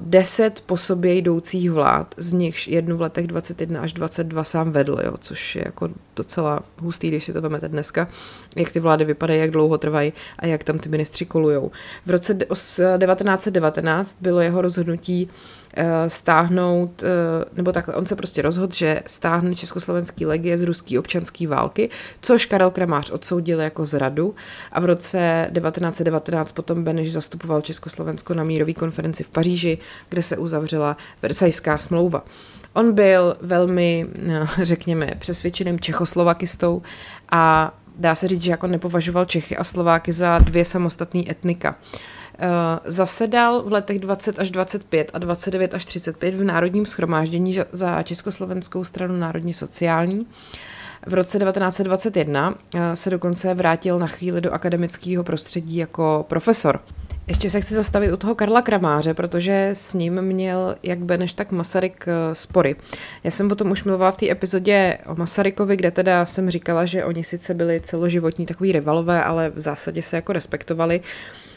deset 0.00 0.60
po 0.60 0.76
sobě 0.76 1.14
jdoucích 1.14 1.70
vlád, 1.70 2.14
z 2.18 2.32
nichž 2.32 2.68
jednu 2.68 2.96
v 2.96 3.00
letech 3.00 3.26
21 3.26 3.80
až 3.80 3.92
22 3.92 4.44
sám 4.44 4.70
vedl, 4.70 4.98
jo, 5.04 5.14
což 5.20 5.56
je 5.56 5.62
jako 5.66 5.88
docela 6.16 6.60
hustý, 6.78 7.08
když 7.08 7.24
si 7.24 7.32
to 7.32 7.40
vezmete 7.40 7.68
dneska, 7.68 8.08
jak 8.56 8.72
ty 8.72 8.80
vlády 8.80 9.04
vypadají, 9.04 9.40
jak 9.40 9.50
dlouho 9.50 9.78
trvají 9.78 10.12
a 10.38 10.46
jak 10.46 10.64
tam 10.64 10.78
ty 10.78 10.88
ministři 10.88 11.26
kolujou. 11.26 11.70
V 12.06 12.10
roce 12.10 12.34
1919 12.34 14.16
bylo 14.20 14.40
jeho 14.40 14.62
rozhodnutí 14.62 15.30
Eh, 15.63 15.63
stáhnout, 16.08 17.02
eh, 17.02 17.44
nebo 17.56 17.72
takhle, 17.72 17.94
on 17.94 18.06
se 18.06 18.16
prostě 18.16 18.42
rozhodl, 18.42 18.74
že 18.74 19.02
stáhne 19.06 19.54
československý 19.54 20.26
legie 20.26 20.58
z 20.58 20.62
ruské 20.62 20.98
občanské 20.98 21.48
války, 21.48 21.90
což 22.20 22.46
Karel 22.46 22.70
Kramář 22.70 23.10
odsoudil 23.10 23.60
jako 23.60 23.84
zradu 23.84 24.34
a 24.72 24.80
v 24.80 24.84
roce 24.84 25.50
1919 25.52 26.52
potom 26.52 26.84
Beneš 26.84 27.12
zastupoval 27.12 27.60
Československo 27.60 28.34
na 28.34 28.44
mírové 28.44 28.72
konferenci 28.72 29.24
v 29.24 29.30
Paříži, 29.30 29.78
kde 30.08 30.22
se 30.22 30.36
uzavřela 30.36 30.96
Versajská 31.22 31.78
smlouva. 31.78 32.24
On 32.72 32.92
byl 32.92 33.36
velmi, 33.40 34.06
no, 34.26 34.46
řekněme, 34.62 35.10
přesvědčeným 35.18 35.80
čechoslovakistou 35.80 36.82
a 37.30 37.74
dá 37.98 38.14
se 38.14 38.28
říct, 38.28 38.42
že 38.42 38.50
jako 38.50 38.66
nepovažoval 38.66 39.24
Čechy 39.24 39.56
a 39.56 39.64
Slováky 39.64 40.12
za 40.12 40.38
dvě 40.38 40.64
samostatné 40.64 41.22
etnika. 41.30 41.76
Zasedal 42.84 43.62
v 43.62 43.72
letech 43.72 43.98
20 43.98 44.38
až 44.38 44.50
25 44.50 45.10
a 45.14 45.18
29 45.18 45.74
až 45.74 45.84
35 45.84 46.34
v 46.34 46.44
Národním 46.44 46.86
schromáždění 46.86 47.58
za 47.72 48.02
Československou 48.02 48.84
stranu 48.84 49.18
národně 49.18 49.54
sociální. 49.54 50.26
V 51.06 51.14
roce 51.14 51.38
1921 51.38 52.54
se 52.94 53.10
dokonce 53.10 53.54
vrátil 53.54 53.98
na 53.98 54.06
chvíli 54.06 54.40
do 54.40 54.52
akademického 54.52 55.24
prostředí 55.24 55.76
jako 55.76 56.24
profesor. 56.28 56.80
Ještě 57.26 57.50
se 57.50 57.60
chci 57.60 57.74
zastavit 57.74 58.12
u 58.12 58.16
toho 58.16 58.34
Karla 58.34 58.62
Kramáře, 58.62 59.14
protože 59.14 59.70
s 59.72 59.94
ním 59.94 60.22
měl 60.22 60.76
jak 60.82 60.98
Beneš, 60.98 61.32
tak 61.32 61.52
Masaryk 61.52 62.04
eh, 62.08 62.34
spory. 62.34 62.76
Já 63.24 63.30
jsem 63.30 63.52
o 63.52 63.54
tom 63.54 63.70
už 63.70 63.84
mluvila 63.84 64.10
v 64.10 64.16
té 64.16 64.30
epizodě 64.30 64.98
o 65.06 65.14
Masarykovi, 65.14 65.76
kde 65.76 65.90
teda 65.90 66.26
jsem 66.26 66.50
říkala, 66.50 66.84
že 66.84 67.04
oni 67.04 67.24
sice 67.24 67.54
byli 67.54 67.80
celoživotní 67.80 68.46
takový 68.46 68.72
rivalové, 68.72 69.24
ale 69.24 69.50
v 69.50 69.60
zásadě 69.60 70.02
se 70.02 70.16
jako 70.16 70.32
respektovali. 70.32 71.00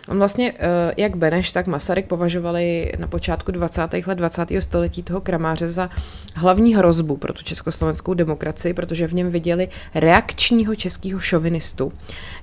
On 0.08 0.18
vlastně, 0.18 0.54
eh, 0.60 0.94
jak 0.98 1.16
Beneš, 1.16 1.52
tak 1.52 1.68
Masaryk 1.68 2.06
považovali 2.06 2.92
na 3.00 3.08
počátku 3.08 3.52
20. 3.52 4.08
let 4.08 4.16
20. 4.16 4.62
století 4.62 5.04
toho 5.04 5.22
kramáře 5.22 5.68
za 5.68 5.90
hlavní 6.36 6.76
hrozbu 6.76 7.18
pro 7.18 7.34
tu 7.34 7.44
československou 7.44 8.14
demokracii, 8.14 8.74
protože 8.74 9.08
v 9.08 9.14
něm 9.14 9.30
viděli 9.30 9.70
reakčního 9.96 10.76
českého 10.76 11.20
šovinistu, 11.20 11.92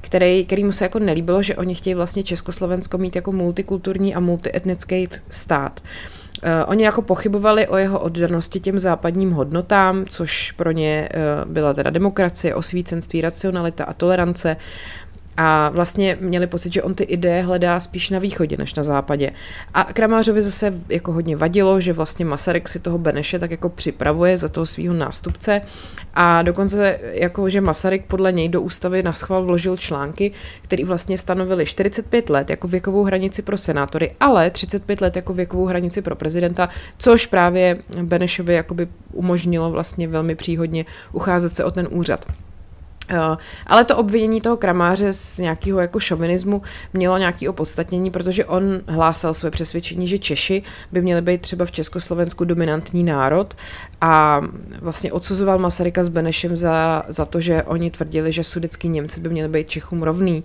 který, 0.01 0.45
který 0.45 0.65
mu 0.65 0.73
se 0.73 0.85
jako 0.85 0.99
nelíbilo, 0.99 1.43
že 1.43 1.57
oni 1.57 1.75
chtějí 1.75 1.95
vlastně 1.95 2.23
Československo 2.23 2.99
mít 2.99 3.17
jako 3.17 3.33
multikulturní 3.33 4.15
a 4.15 4.21
multietnický 4.21 5.09
stát. 5.29 5.81
Uh, 6.43 6.51
oni 6.67 6.85
jako 6.85 7.03
pochybovali 7.03 7.69
o 7.69 7.77
jeho 7.77 8.01
oddanosti 8.01 8.61
těm 8.61 8.79
západním 8.79 9.31
hodnotám, 9.31 10.05
což 10.09 10.53
pro 10.53 10.71
ně 10.71 11.09
uh, 11.45 11.53
byla 11.53 11.75
teda 11.75 11.91
demokracie, 11.91 12.55
osvícenství, 12.55 13.21
racionalita 13.21 13.85
a 13.85 13.93
tolerance 13.93 14.57
a 15.37 15.69
vlastně 15.69 16.19
měli 16.21 16.47
pocit, 16.47 16.73
že 16.73 16.83
on 16.83 16.95
ty 16.95 17.05
ideje 17.05 17.43
hledá 17.43 17.81
spíš 17.81 18.11
na 18.11 18.19
východě 18.19 18.57
než 18.57 18.75
na 18.75 18.83
západě. 18.83 19.33
A 19.75 19.85
Kramářovi 19.85 20.43
zase 20.43 20.75
jako 20.89 21.13
hodně 21.13 21.37
vadilo, 21.37 21.81
že 21.81 21.93
vlastně 21.93 22.25
Masaryk 22.25 22.69
si 22.69 22.79
toho 22.79 22.99
Beneše 22.99 23.39
tak 23.39 23.51
jako 23.51 23.69
připravuje 23.69 24.37
za 24.37 24.49
toho 24.49 24.67
svého 24.67 24.95
nástupce 24.95 25.61
a 26.15 26.43
dokonce 26.43 26.99
jako, 27.03 27.51
že 27.51 27.61
Masaryk 27.61 28.07
podle 28.07 28.33
něj 28.33 28.49
do 28.49 28.61
ústavy 28.61 29.03
na 29.03 29.13
schval 29.13 29.45
vložil 29.45 29.77
články, 29.77 30.33
které 30.63 30.85
vlastně 30.85 31.19
stanovily 31.19 31.67
45 31.67 32.31
let 32.31 32.51
jako 32.51 32.69
věkovou 32.69 33.05
hranici 33.05 33.43
pro 33.43 33.59
senátory, 33.59 34.13
ale 34.21 34.51
35 34.51 35.01
let 35.01 35.17
jako 35.17 35.35
věkovou 35.35 35.67
hranici 35.67 36.03
pro 36.03 36.17
prezidenta, 36.17 36.69
což 36.99 37.27
právě 37.27 37.79
Benešovi 38.03 38.55
jakoby 38.55 38.89
umožnilo 39.13 39.71
vlastně 39.71 40.09
velmi 40.09 40.35
příhodně 40.35 40.85
ucházet 41.13 41.57
se 41.57 41.65
o 41.65 41.71
ten 41.71 41.89
úřad. 41.91 42.27
Uh, 43.11 43.37
ale 43.67 43.85
to 43.85 43.97
obvinění 43.97 44.41
toho 44.41 44.57
kramáře 44.57 45.13
z 45.13 45.39
nějakého 45.39 45.81
jako 45.81 46.01
šovinismu 46.01 46.63
mělo 46.93 47.19
nějaké 47.19 47.49
opodstatnění, 47.49 48.11
protože 48.11 48.45
on 48.45 48.81
hlásal 48.87 49.35
své 49.35 49.51
přesvědčení, 49.51 50.09
že 50.09 50.19
Češi 50.19 50.63
by 50.93 51.03
měli 51.03 51.23
být 51.23 51.41
třeba 51.41 51.65
v 51.65 51.71
Československu 51.71 52.45
dominantní 52.45 53.05
národ 53.05 53.55
a 54.01 54.41
vlastně 54.81 55.13
odsuzoval 55.13 55.59
Masaryka 55.59 56.03
s 56.03 56.09
Benešem 56.09 56.57
za, 56.57 57.05
za 57.09 57.27
to, 57.27 57.41
že 57.41 57.63
oni 57.63 57.91
tvrdili, 57.91 58.33
že 58.33 58.45
sudecký 58.45 58.89
Němci 58.89 59.21
by 59.21 59.29
měli 59.29 59.49
být 59.49 59.69
Čechům 59.69 60.03
rovný 60.03 60.45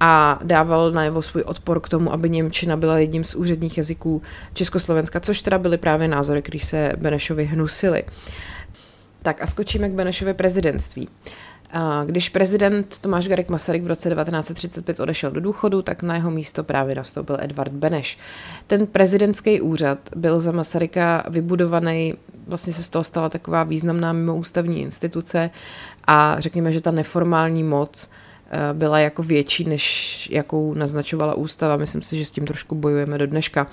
a 0.00 0.38
dával 0.42 0.90
najevo 0.90 1.22
svůj 1.22 1.42
odpor 1.42 1.80
k 1.80 1.88
tomu, 1.88 2.12
aby 2.12 2.30
Němčina 2.30 2.76
byla 2.76 2.98
jedním 2.98 3.24
z 3.24 3.34
úředních 3.34 3.78
jazyků 3.78 4.22
Československa, 4.54 5.20
což 5.20 5.42
teda 5.42 5.58
byly 5.58 5.78
právě 5.78 6.08
názory, 6.08 6.42
které 6.42 6.58
se 6.58 6.92
Benešovi 6.96 7.44
hnusily. 7.44 8.04
Tak 9.22 9.42
a 9.42 9.46
skočíme 9.46 9.88
k 9.88 9.92
Benešově 9.92 10.34
prezidentství. 10.34 11.08
Když 12.04 12.28
prezident 12.28 12.98
Tomáš 12.98 13.28
Garek 13.28 13.48
Masaryk 13.48 13.82
v 13.82 13.86
roce 13.86 14.08
1935 14.08 15.00
odešel 15.00 15.30
do 15.30 15.40
důchodu, 15.40 15.82
tak 15.82 16.02
na 16.02 16.14
jeho 16.14 16.30
místo 16.30 16.64
právě 16.64 16.94
nastoupil 16.94 17.36
Edvard 17.40 17.72
Beneš. 17.72 18.18
Ten 18.66 18.86
prezidentský 18.86 19.60
úřad 19.60 19.98
byl 20.16 20.40
za 20.40 20.52
Masaryka 20.52 21.24
vybudovaný, 21.28 22.14
vlastně 22.46 22.72
se 22.72 22.82
z 22.82 22.88
toho 22.88 23.04
stala 23.04 23.28
taková 23.28 23.64
významná 23.64 24.12
mimoústavní 24.12 24.80
instituce 24.80 25.50
a 26.06 26.40
řekněme, 26.40 26.72
že 26.72 26.80
ta 26.80 26.90
neformální 26.90 27.62
moc 27.62 28.10
eh, 28.50 28.58
byla 28.72 28.98
jako 28.98 29.22
větší, 29.22 29.64
než 29.64 30.28
jakou 30.32 30.74
naznačovala 30.74 31.34
ústava. 31.34 31.76
Myslím 31.76 32.02
si, 32.02 32.18
že 32.18 32.24
s 32.24 32.30
tím 32.30 32.46
trošku 32.46 32.74
bojujeme 32.74 33.18
do 33.18 33.26
dneška. 33.26 33.66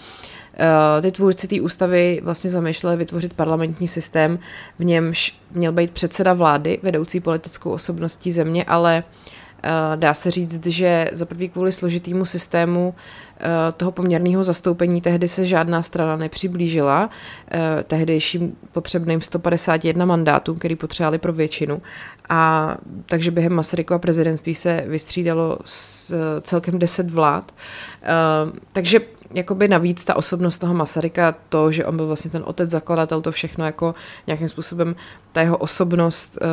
Eh, 0.60 1.02
ty 1.02 1.12
tvůrci 1.12 1.48
té 1.48 1.62
ústavy 1.62 2.22
vlastně 2.24 2.50
zamýšleli 2.50 2.98
vytvořit 2.98 3.34
parlamentní 3.34 3.88
systém, 3.88 4.40
v 4.80 4.84
němž 4.84 5.40
měl 5.52 5.72
být 5.72 5.92
předseda 5.92 6.34
vlády, 6.34 6.80
vedoucí 6.84 7.20
politickou 7.20 7.72
osobností 7.72 8.32
země, 8.32 8.64
ale 8.64 9.04
eh, 9.64 9.70
dá 9.96 10.14
se 10.14 10.32
říct, 10.32 10.66
že 10.66 11.10
za 11.14 11.26
prvý 11.26 11.50
kvůli 11.50 11.72
složitému 11.72 12.26
systému 12.26 12.96
eh, 13.40 13.48
toho 13.78 13.92
poměrného 13.92 14.44
zastoupení 14.44 15.02
tehdy 15.02 15.28
se 15.28 15.46
žádná 15.46 15.82
strana 15.82 16.16
nepřiblížila 16.16 17.10
tehdejším 17.84 18.56
potřebným 18.72 19.22
151 19.22 20.06
mandátům, 20.06 20.58
který 20.58 20.76
potřebovali 20.76 21.18
pro 21.18 21.34
většinu. 21.34 21.82
A 22.30 22.76
takže 23.06 23.32
během 23.32 23.54
Masarykova 23.54 24.00
prezidentství 24.00 24.56
se 24.56 24.84
vystřídalo 24.88 25.58
s 25.66 26.14
celkem 26.42 26.80
10 26.80 27.10
vlád. 27.12 27.52
Takže 28.72 29.00
jakoby 29.34 29.68
navíc 29.68 30.06
ta 30.06 30.16
osobnost 30.16 30.58
toho 30.58 30.74
Masaryka, 30.74 31.36
to, 31.50 31.72
že 31.72 31.86
on 31.86 31.98
byl 31.98 32.08
vlastně 32.08 32.32
ten 32.32 32.44
otec 32.46 32.70
zakladatel, 32.70 33.22
to 33.22 33.32
všechno 33.32 33.66
jako 33.66 33.96
nějakým 34.28 34.48
způsobem 34.48 34.96
ta 35.32 35.42
jeho 35.42 35.58
osobnost 35.58 36.38
uh, 36.42 36.48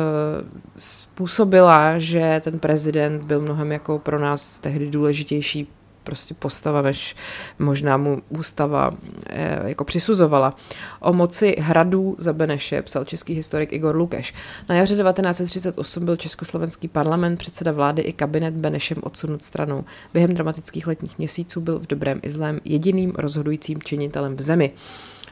způsobila, 0.77 1.99
že 1.99 2.41
ten 2.43 2.59
prezident 2.59 3.25
byl 3.25 3.41
mnohem 3.41 3.71
jako 3.71 3.99
pro 3.99 4.19
nás 4.19 4.59
tehdy 4.59 4.87
důležitější 4.87 5.67
prostě 6.07 6.33
postava, 6.33 6.81
než 6.81 7.15
možná 7.59 7.97
mu 7.97 8.21
ústava 8.29 8.91
eh, 9.29 9.69
jako 9.69 9.83
přisuzovala. 9.83 10.55
O 10.99 11.13
moci 11.13 11.55
hradů 11.59 12.15
za 12.17 12.33
Beneše 12.33 12.81
psal 12.81 13.05
český 13.05 13.33
historik 13.33 13.73
Igor 13.73 13.95
Lukeš. 13.95 14.33
Na 14.69 14.75
jaře 14.75 14.95
1938 14.95 16.05
byl 16.05 16.15
československý 16.15 16.87
parlament, 16.87 17.37
předseda 17.37 17.71
vlády 17.71 18.01
i 18.01 18.13
kabinet 18.13 18.53
Benešem 18.53 18.97
odsunut 19.03 19.43
stranou. 19.43 19.83
Během 20.13 20.33
dramatických 20.33 20.87
letních 20.87 21.17
měsíců 21.17 21.61
byl 21.61 21.79
v 21.79 21.87
dobrém 21.87 22.19
i 22.23 22.29
zlém 22.29 22.59
jediným 22.65 23.11
rozhodujícím 23.15 23.81
činitelem 23.83 24.35
v 24.35 24.41
zemi. 24.41 24.71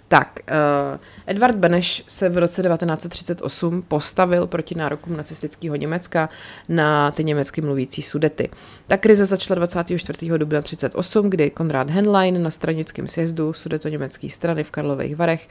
Tak, 0.08 0.40
uh, 0.52 1.00
Edvard 1.28 1.56
Beneš 1.56 2.04
se 2.08 2.30
v 2.30 2.38
roce 2.38 2.64
1938 2.64 3.82
postavil 3.82 4.48
proti 4.48 4.76
nárokům 4.76 5.18
nacistického 5.18 5.76
Německa 5.76 6.30
na 6.70 7.12
ty 7.12 7.24
německy 7.24 7.62
mluvící 7.62 8.02
sudety. 8.02 8.50
Ta 8.88 8.98
krize 8.98 9.26
začala 9.26 9.56
24. 9.56 10.38
dubna 10.38 10.62
1938, 10.62 11.30
kdy 11.30 11.50
Konrad 11.50 11.90
Henlein 11.90 12.44
na 12.44 12.50
stranickém 12.50 13.08
sjezdu 13.08 13.54
sudeto-německé 13.54 14.30
strany 14.30 14.64
v 14.64 14.72
Karlových 14.72 15.16
Varech 15.16 15.48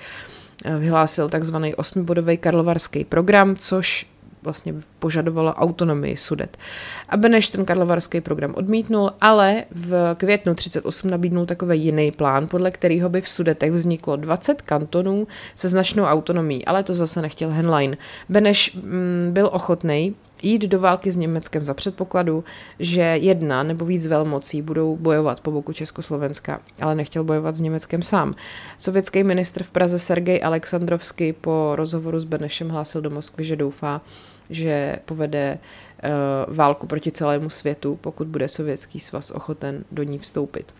eh, 0.65 0.79
vyhlásil 0.79 1.29
takzvaný 1.29 1.75
osmibodový 1.75 2.37
karlovarský 2.37 3.05
program, 3.05 3.57
což 3.57 4.07
vlastně 4.45 4.75
požadovala 4.99 5.59
autonomii 5.59 6.17
sudet. 6.17 6.57
A 7.09 7.17
Beneš 7.17 7.49
ten 7.49 7.65
karlovarský 7.65 8.21
program 8.21 8.55
odmítnul, 8.57 9.11
ale 9.21 9.65
v 9.71 10.15
květnu 10.15 10.55
38 10.55 11.11
nabídnul 11.11 11.47
takový 11.47 11.85
jiný 11.85 12.13
plán, 12.13 12.49
podle 12.49 12.71
kterého 12.71 13.09
by 13.09 13.21
v 13.21 13.29
sudetech 13.29 13.73
vzniklo 13.73 14.17
20 14.17 14.63
kantonů 14.63 15.27
se 15.55 15.69
značnou 15.69 16.05
autonomií, 16.05 16.65
ale 16.65 16.83
to 16.83 16.95
zase 16.95 17.23
nechtěl 17.23 17.51
Henlein. 17.51 17.97
Beneš 18.29 18.75
mm, 18.75 19.31
byl 19.33 19.51
ochotný 19.53 20.15
jít 20.45 20.63
do 20.63 20.81
války 20.81 21.13
s 21.13 21.17
Německem 21.17 21.65
za 21.65 21.75
předpokladu, 21.75 22.45
že 22.79 23.01
jedna 23.01 23.63
nebo 23.63 23.85
víc 23.85 24.07
velmocí 24.07 24.63
budou 24.63 24.97
bojovat 24.97 25.41
po 25.41 25.51
boku 25.51 25.73
Československa, 25.73 26.61
ale 26.81 26.95
nechtěl 26.95 27.25
bojovat 27.25 27.55
s 27.55 27.61
Německem 27.61 28.03
sám. 28.03 28.33
Sovětský 28.79 29.25
ministr 29.25 29.63
v 29.63 29.71
Praze 29.71 29.99
Sergej 29.99 30.41
Aleksandrovský 30.45 31.33
po 31.33 31.73
rozhovoru 31.77 32.21
s 32.21 32.25
Benešem 32.25 32.69
hlásil 32.69 33.01
do 33.01 33.11
Moskvy, 33.11 33.45
že 33.45 33.57
doufá, 33.57 34.01
že 34.51 34.99
povede 35.05 35.59
uh, 35.59 36.55
válku 36.55 36.87
proti 36.87 37.13
celému 37.13 37.51
světu, 37.51 37.99
pokud 38.01 38.27
bude 38.27 38.49
Sovětský 38.49 39.01
svaz 39.01 39.31
ochoten 39.31 39.85
do 39.93 40.03
ní 40.03 40.19
vstoupit. 40.19 40.75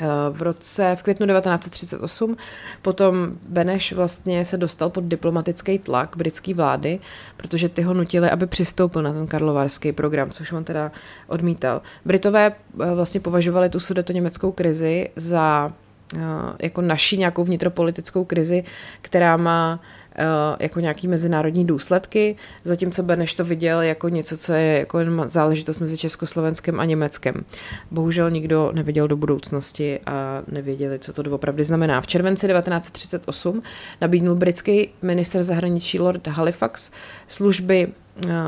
Eh, 0.00 0.06
v 0.30 0.42
roce, 0.42 0.96
v 0.96 1.02
květnu 1.02 1.26
1938 1.26 2.36
potom 2.82 3.32
Beneš 3.48 3.92
vlastně 3.92 4.44
se 4.44 4.56
dostal 4.56 4.90
pod 4.90 5.04
diplomatický 5.04 5.78
tlak 5.78 6.16
britské 6.16 6.54
vlády, 6.54 6.98
protože 7.36 7.68
ty 7.68 7.82
ho 7.82 7.94
nutili, 7.94 8.30
aby 8.30 8.46
přistoupil 8.46 9.02
na 9.02 9.12
ten 9.12 9.26
karlovarský 9.26 9.92
program, 9.92 10.30
což 10.30 10.52
on 10.52 10.64
teda 10.64 10.92
odmítal. 11.26 11.82
Britové 12.04 12.52
eh, 12.80 12.94
vlastně 12.94 13.20
považovali 13.20 13.68
tu 13.68 13.80
sudeto 13.80 14.12
německou 14.12 14.52
krizi 14.52 15.10
za 15.16 15.72
jako 16.62 16.82
naší 16.82 17.18
nějakou 17.18 17.44
vnitropolitickou 17.44 18.24
krizi, 18.24 18.64
která 19.02 19.36
má 19.36 19.80
Eh, 20.16 20.56
jako 20.60 20.80
nějaký 20.80 21.08
mezinárodní 21.08 21.64
důsledky, 21.64 22.36
zatímco 22.64 23.02
Beneš 23.02 23.34
to 23.34 23.44
viděl 23.44 23.80
jako 23.80 24.08
něco, 24.08 24.36
co 24.36 24.52
je 24.52 24.78
jako 24.78 24.98
záležitost 25.26 25.78
mezi 25.78 25.98
Československem 25.98 26.80
a 26.80 26.84
Německem. 26.84 27.44
Bohužel 27.90 28.30
nikdo 28.30 28.70
neviděl 28.74 29.08
do 29.08 29.16
budoucnosti 29.16 30.00
a 30.06 30.42
nevěděli, 30.48 30.98
co 30.98 31.12
to 31.12 31.22
doopravdy 31.22 31.64
znamená. 31.64 32.00
V 32.00 32.06
červenci 32.06 32.48
1938 32.48 33.62
nabídnul 34.00 34.34
britský 34.34 34.88
minister 35.02 35.42
zahraničí 35.42 36.00
Lord 36.00 36.26
Halifax 36.26 36.90
služby 37.28 37.88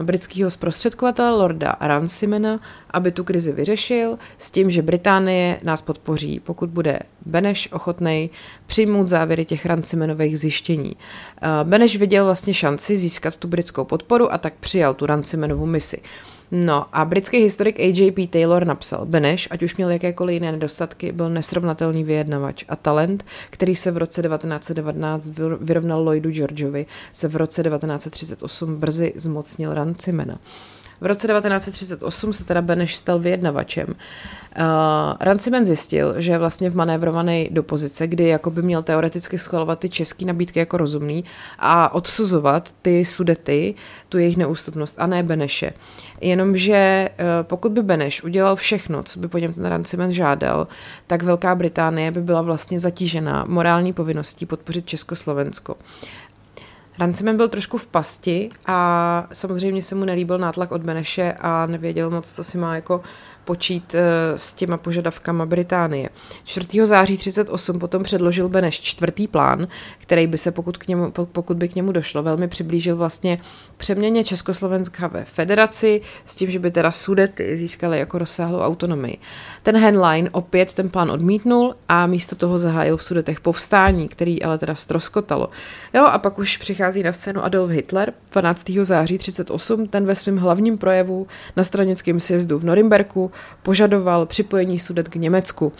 britského 0.02 0.50
zprostředkovatele 0.50 1.30
Lorda 1.30 1.76
Rancimena, 1.80 2.60
aby 2.90 3.12
tu 3.12 3.24
krizi 3.24 3.52
vyřešil 3.52 4.18
s 4.38 4.50
tím, 4.50 4.70
že 4.70 4.82
Británie 4.82 5.60
nás 5.62 5.82
podpoří, 5.82 6.40
pokud 6.40 6.70
bude 6.70 6.98
Beneš 7.26 7.72
ochotný 7.72 8.30
přijmout 8.66 9.08
závěry 9.08 9.44
těch 9.44 9.66
Rancimenových 9.66 10.38
zjištění. 10.38 10.96
Beneš 11.62 11.96
viděl 11.96 12.24
vlastně 12.24 12.54
šanci 12.54 12.96
získat 12.96 13.36
tu 13.36 13.48
britskou 13.48 13.84
podporu 13.84 14.32
a 14.32 14.38
tak 14.38 14.54
přijal 14.60 14.94
tu 14.94 15.06
Rancimenovu 15.06 15.66
misi. 15.66 16.02
No 16.54 16.86
a 16.92 17.04
britský 17.04 17.38
historik 17.38 17.80
A.J.P. 17.80 18.26
Taylor 18.26 18.66
napsal, 18.66 19.06
Beneš, 19.06 19.48
ať 19.50 19.62
už 19.62 19.76
měl 19.76 19.90
jakékoliv 19.90 20.34
jiné 20.34 20.52
nedostatky, 20.52 21.12
byl 21.12 21.30
nesrovnatelný 21.30 22.04
vyjednavač 22.04 22.64
a 22.68 22.76
talent, 22.76 23.24
který 23.50 23.76
se 23.76 23.90
v 23.90 23.96
roce 23.96 24.22
1919 24.22 25.30
vyrovnal 25.60 26.02
Lloydu 26.02 26.30
Georgeovi, 26.30 26.86
se 27.12 27.28
v 27.28 27.36
roce 27.36 27.62
1938 27.62 28.76
brzy 28.76 29.12
zmocnil 29.16 29.74
Rancimena. 29.74 30.38
V 31.02 31.06
roce 31.06 31.28
1938 31.28 32.32
se 32.32 32.44
teda 32.44 32.62
Beneš 32.62 32.96
stal 32.96 33.18
vyjednavačem. 33.18 33.86
Uh, 33.88 34.64
Rancimen 35.20 35.66
zjistil, 35.66 36.14
že 36.20 36.32
je 36.32 36.38
vlastně 36.38 36.70
v 36.70 36.76
manévrované 36.76 37.44
do 37.50 37.62
pozice, 37.62 38.06
kdy 38.06 38.28
jako 38.28 38.50
by 38.50 38.62
měl 38.62 38.82
teoreticky 38.82 39.38
schvalovat 39.38 39.78
ty 39.78 39.88
české 39.88 40.24
nabídky 40.24 40.58
jako 40.58 40.76
rozumný 40.76 41.24
a 41.58 41.94
odsuzovat 41.94 42.74
ty 42.82 43.04
sudety, 43.04 43.74
tu 44.08 44.18
jejich 44.18 44.36
neústupnost 44.36 44.96
a 44.98 45.06
ne 45.06 45.22
Beneše. 45.22 45.72
Jenomže 46.20 47.08
uh, 47.10 47.26
pokud 47.42 47.72
by 47.72 47.82
Beneš 47.82 48.22
udělal 48.22 48.56
všechno, 48.56 49.02
co 49.02 49.20
by 49.20 49.28
po 49.28 49.38
něm 49.38 49.52
ten 49.52 49.66
Rancimen 49.66 50.12
žádal, 50.12 50.68
tak 51.06 51.22
Velká 51.22 51.54
Británie 51.54 52.10
by 52.10 52.20
byla 52.20 52.42
vlastně 52.42 52.78
zatížená 52.78 53.44
morální 53.48 53.92
povinností 53.92 54.46
podpořit 54.46 54.86
Československo. 54.86 55.76
Rancimen 56.98 57.36
byl 57.36 57.48
trošku 57.48 57.78
v 57.78 57.86
pasti 57.86 58.48
a 58.66 59.26
samozřejmě 59.32 59.82
se 59.82 59.94
mu 59.94 60.04
nelíbil 60.04 60.38
nátlak 60.38 60.72
od 60.72 60.82
Beneše 60.82 61.32
a 61.32 61.66
nevěděl 61.66 62.10
moc, 62.10 62.32
co 62.32 62.44
si 62.44 62.58
má 62.58 62.74
jako 62.74 63.00
počít 63.44 63.94
eh, 63.94 64.38
s 64.38 64.54
těma 64.54 64.76
požadavkama 64.76 65.46
Británie. 65.46 66.08
4. 66.44 66.86
září 66.86 67.16
38 67.16 67.78
potom 67.78 68.02
předložil 68.02 68.48
Beneš 68.48 68.80
čtvrtý 68.80 69.28
plán, 69.28 69.68
který 69.98 70.26
by 70.26 70.38
se, 70.38 70.50
pokud, 70.50 70.78
k 70.78 70.88
němu, 70.88 71.10
pokud 71.10 71.56
by 71.56 71.68
k 71.68 71.74
němu 71.74 71.92
došlo, 71.92 72.22
velmi 72.22 72.48
přiblížil 72.48 72.96
vlastně 72.96 73.38
přeměně 73.76 74.24
Československa 74.24 75.06
ve 75.06 75.24
federaci 75.24 76.00
s 76.26 76.36
tím, 76.36 76.50
že 76.50 76.58
by 76.58 76.70
teda 76.70 76.90
Sudety 76.90 77.56
získaly 77.56 77.98
jako 77.98 78.18
rozsáhlou 78.18 78.60
autonomii. 78.60 79.18
Ten 79.62 79.76
Henlein 79.76 80.28
opět 80.32 80.74
ten 80.74 80.88
plán 80.88 81.10
odmítnul 81.10 81.74
a 81.88 82.06
místo 82.06 82.36
toho 82.36 82.58
zahájil 82.58 82.96
v 82.96 83.04
Sudetech 83.04 83.40
povstání, 83.40 84.08
který 84.08 84.42
ale 84.42 84.58
teda 84.58 84.74
stroskotalo. 84.74 85.50
Jo, 85.94 86.04
a 86.04 86.18
pak 86.18 86.38
už 86.38 86.56
přichází 86.56 87.02
na 87.02 87.12
scénu 87.12 87.44
Adolf 87.44 87.70
Hitler 87.70 88.12
12. 88.32 88.70
září 88.82 89.18
38, 89.18 89.88
ten 89.88 90.06
ve 90.06 90.14
svém 90.14 90.36
hlavním 90.36 90.78
projevu 90.78 91.26
na 91.56 91.64
stranickém 91.64 92.20
sjezdu 92.20 92.58
v 92.58 92.64
Norimberku 92.64 93.31
požadoval 93.62 94.26
připojení 94.26 94.78
Sudet 94.78 95.08
k 95.08 95.16
Německu. 95.16 95.72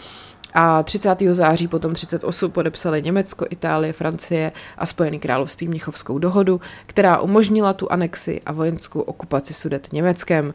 A 0.53 0.83
30. 0.83 1.21
září 1.31 1.67
potom 1.67 1.93
38 1.93 2.51
podepsali 2.51 3.01
Německo, 3.01 3.45
Itálie, 3.49 3.93
Francie 3.93 4.51
a 4.77 4.85
Spojený 4.85 5.19
království 5.19 5.67
Mnichovskou 5.67 6.17
dohodu, 6.17 6.61
která 6.85 7.19
umožnila 7.19 7.73
tu 7.73 7.91
anexi 7.91 8.41
a 8.45 8.51
vojenskou 8.51 9.01
okupaci 9.01 9.53
Sudet 9.53 9.93
Německem. 9.93 10.53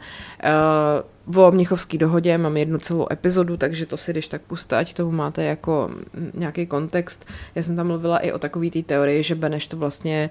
Uh, 1.34 1.42
o 1.44 1.50
Mnichovské 1.50 1.98
dohodě 1.98 2.38
mám 2.38 2.56
jednu 2.56 2.78
celou 2.78 3.06
epizodu, 3.12 3.56
takže 3.56 3.86
to 3.86 3.96
si 3.96 4.12
když 4.12 4.28
tak 4.28 4.42
puste, 4.42 4.76
ať 4.76 4.94
tomu 4.94 5.10
máte 5.10 5.44
jako 5.44 5.90
nějaký 6.34 6.66
kontext. 6.66 7.26
Já 7.54 7.62
jsem 7.62 7.76
tam 7.76 7.86
mluvila 7.86 8.18
i 8.18 8.32
o 8.32 8.38
takové 8.38 8.70
té 8.70 8.82
teorii, 8.82 9.22
že 9.22 9.34
Beneš 9.34 9.66
to 9.66 9.76
vlastně 9.76 10.30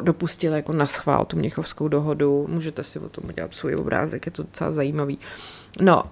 dopustil 0.00 0.52
jako 0.52 0.72
na 0.72 0.86
schvál 0.86 1.24
tu 1.24 1.36
Mnichovskou 1.36 1.88
dohodu. 1.88 2.46
Můžete 2.50 2.84
si 2.84 2.98
o 2.98 3.08
tom 3.08 3.24
udělat 3.28 3.54
svůj 3.54 3.74
obrázek, 3.74 4.26
je 4.26 4.32
to 4.32 4.42
docela 4.42 4.70
zajímavý. 4.70 5.18
No, 5.80 6.02
uh, 6.02 6.10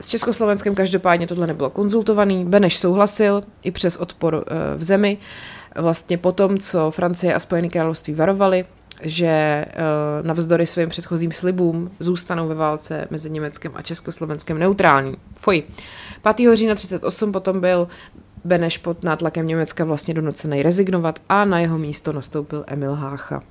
s 0.00 0.08
Československem 0.08 0.74
každopádně 0.74 1.26
tohle 1.26 1.46
nebylo 1.46 1.70
konzultovaný. 1.70 2.44
Beneš 2.44 2.78
souhlasil 2.78 3.42
i 3.62 3.70
přes 3.70 3.96
odpor 3.96 4.34
uh, 4.34 4.40
v 4.76 4.84
zemi. 4.84 5.18
Vlastně 5.76 6.18
potom, 6.18 6.58
co 6.58 6.90
Francie 6.90 7.34
a 7.34 7.38
Spojené 7.38 7.68
království 7.68 8.14
varovali, 8.14 8.64
že 9.02 9.64
uh, 9.68 10.26
navzdory 10.26 10.66
svým 10.66 10.88
předchozím 10.88 11.32
slibům 11.32 11.90
zůstanou 12.00 12.48
ve 12.48 12.54
válce 12.54 13.08
mezi 13.10 13.30
Německem 13.30 13.72
a 13.74 13.82
Československem 13.82 14.58
neutrální. 14.58 15.16
Fuj. 15.38 15.62
5. 16.36 16.56
října 16.56 16.74
38 16.74 17.32
potom 17.32 17.60
byl 17.60 17.88
Beneš 18.44 18.78
pod 18.78 19.04
nátlakem 19.04 19.46
Německa 19.46 19.84
vlastně 19.84 20.14
donucený 20.14 20.62
rezignovat 20.62 21.18
a 21.28 21.44
na 21.44 21.60
jeho 21.60 21.78
místo 21.78 22.12
nastoupil 22.12 22.64
Emil 22.66 22.94
Hácha. 22.94 23.42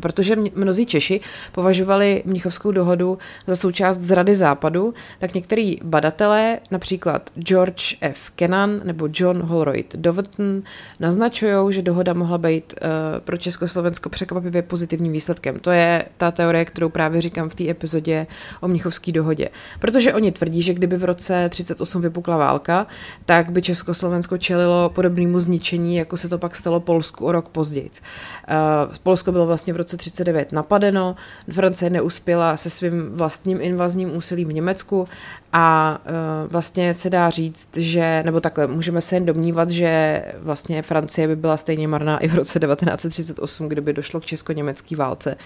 Protože 0.00 0.36
mnozí 0.54 0.86
Češi 0.86 1.20
považovali 1.52 2.22
Mnichovskou 2.26 2.72
dohodu 2.72 3.18
za 3.46 3.56
součást 3.56 3.98
zrady 3.98 4.34
západu, 4.34 4.94
tak 5.18 5.34
některý 5.34 5.78
badatelé, 5.82 6.58
například 6.70 7.30
George 7.38 7.96
F. 8.00 8.30
Kennan 8.30 8.80
nebo 8.84 9.08
John 9.12 9.42
Holroyd 9.42 9.96
Doverton, 9.96 10.62
naznačují, 11.00 11.72
že 11.74 11.82
dohoda 11.82 12.14
mohla 12.14 12.38
být 12.38 12.74
uh, 12.82 12.88
pro 13.20 13.36
Československo 13.36 14.08
překvapivě 14.08 14.62
pozitivním 14.62 15.12
výsledkem. 15.12 15.58
To 15.58 15.70
je 15.70 16.04
ta 16.16 16.30
teorie, 16.30 16.64
kterou 16.64 16.88
právě 16.88 17.20
říkám 17.20 17.48
v 17.48 17.54
té 17.54 17.70
epizodě 17.70 18.26
o 18.60 18.68
Mnichovské 18.68 19.12
dohodě. 19.12 19.48
Protože 19.80 20.14
oni 20.14 20.32
tvrdí, 20.32 20.62
že 20.62 20.74
kdyby 20.74 20.96
v 20.96 21.04
roce 21.04 21.48
38 21.48 22.02
vypukla 22.02 22.36
válka, 22.36 22.86
tak 23.24 23.52
by 23.52 23.62
Československo 23.62 24.38
čelilo 24.38 24.88
podobnému 24.88 25.40
zničení, 25.40 25.96
jako 25.96 26.16
se 26.16 26.28
to 26.28 26.38
pak 26.38 26.56
stalo 26.56 26.80
Polsku 26.80 27.26
o 27.26 27.32
rok 27.32 27.48
později. 27.48 27.84
Uh, 27.84 28.94
Polsko 29.02 29.32
bylo 29.32 29.46
vlastně 29.46 29.72
v 29.72 29.76
roce 29.76 29.83
39 29.84 30.52
napadeno, 30.52 31.16
Francie 31.52 31.90
neuspěla 31.90 32.56
se 32.56 32.70
svým 32.70 33.10
vlastním 33.10 33.60
invazním 33.60 34.16
úsilím 34.16 34.48
v 34.48 34.52
Německu 34.52 35.08
a 35.52 35.98
uh, 36.44 36.52
vlastně 36.52 36.94
se 36.94 37.10
dá 37.10 37.30
říct, 37.30 37.76
že, 37.76 38.22
nebo 38.24 38.40
takhle, 38.40 38.66
můžeme 38.66 39.00
se 39.00 39.16
jen 39.16 39.26
domnívat, 39.26 39.70
že 39.70 40.22
vlastně 40.38 40.82
Francie 40.82 41.28
by 41.28 41.36
byla 41.36 41.56
stejně 41.56 41.88
marná 41.88 42.18
i 42.18 42.28
v 42.28 42.34
roce 42.34 42.60
1938, 42.60 43.68
kdyby 43.68 43.92
došlo 43.92 44.20
k 44.20 44.26
česko-německé 44.26 44.96
válce. 44.96 45.36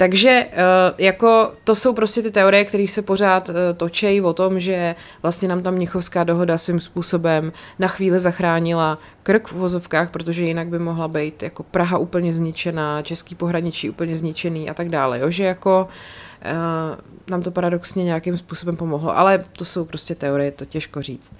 Takže 0.00 0.46
uh, 0.52 0.94
jako 0.98 1.52
to 1.64 1.74
jsou 1.74 1.94
prostě 1.94 2.22
ty 2.22 2.30
teorie, 2.30 2.64
které 2.64 2.88
se 2.88 3.02
pořád 3.02 3.48
uh, 3.48 3.54
točejí 3.76 4.20
o 4.20 4.32
tom, 4.32 4.60
že 4.60 4.94
vlastně 5.22 5.48
nám 5.48 5.62
tam 5.62 5.74
Mnichovská 5.74 6.24
dohoda 6.24 6.58
svým 6.58 6.80
způsobem 6.80 7.52
na 7.78 7.88
chvíli 7.88 8.20
zachránila 8.20 8.98
krk 9.22 9.48
v 9.48 9.52
vozovkách, 9.52 10.10
protože 10.10 10.44
jinak 10.44 10.68
by 10.68 10.78
mohla 10.78 11.08
být 11.08 11.42
jako 11.42 11.62
Praha 11.62 11.98
úplně 11.98 12.32
zničená, 12.32 13.02
český 13.02 13.34
pohraničí 13.34 13.90
úplně 13.90 14.16
zničený 14.16 14.70
a 14.70 14.74
tak 14.74 14.88
dále, 14.88 15.18
jo? 15.18 15.30
že 15.30 15.44
jako 15.44 15.88
uh, 16.44 16.98
nám 17.30 17.42
to 17.42 17.50
paradoxně 17.50 18.04
nějakým 18.04 18.38
způsobem 18.38 18.76
pomohlo, 18.76 19.18
ale 19.18 19.44
to 19.56 19.64
jsou 19.64 19.84
prostě 19.84 20.14
teorie, 20.14 20.50
to 20.50 20.64
těžko 20.64 21.02
říct. 21.02 21.32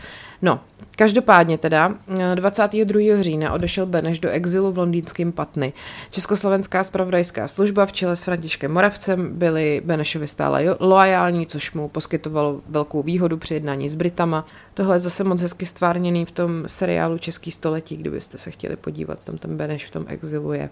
No, 0.42 0.60
každopádně 0.96 1.58
teda 1.58 1.94
22. 2.34 3.00
října 3.20 3.52
odešel 3.52 3.86
Beneš 3.86 4.20
do 4.20 4.30
exilu 4.30 4.72
v 4.72 4.78
londýnském 4.78 5.32
Patny. 5.32 5.72
Československá 6.10 6.84
spravodajská 6.84 7.48
služba 7.48 7.86
v 7.86 7.92
čele 7.92 8.16
s 8.16 8.24
Františkem 8.24 8.72
Moravcem 8.72 9.38
byli 9.38 9.82
Benešovi 9.84 10.28
stále 10.28 10.76
loajální, 10.80 11.46
což 11.46 11.72
mu 11.72 11.88
poskytovalo 11.88 12.60
velkou 12.68 13.02
výhodu 13.02 13.36
při 13.36 13.54
jednání 13.54 13.88
s 13.88 13.94
Britama. 13.94 14.46
Tohle 14.74 14.94
je 14.94 14.98
zase 15.00 15.24
moc 15.24 15.42
hezky 15.42 15.66
stvárněný 15.66 16.24
v 16.24 16.30
tom 16.30 16.62
seriálu 16.66 17.18
Český 17.18 17.50
století, 17.50 17.96
kdybyste 17.96 18.38
se 18.38 18.50
chtěli 18.50 18.76
podívat, 18.76 19.24
tam 19.24 19.38
ten 19.38 19.56
Beneš 19.56 19.86
v 19.86 19.90
tom 19.90 20.04
exilu 20.08 20.52
je. 20.52 20.70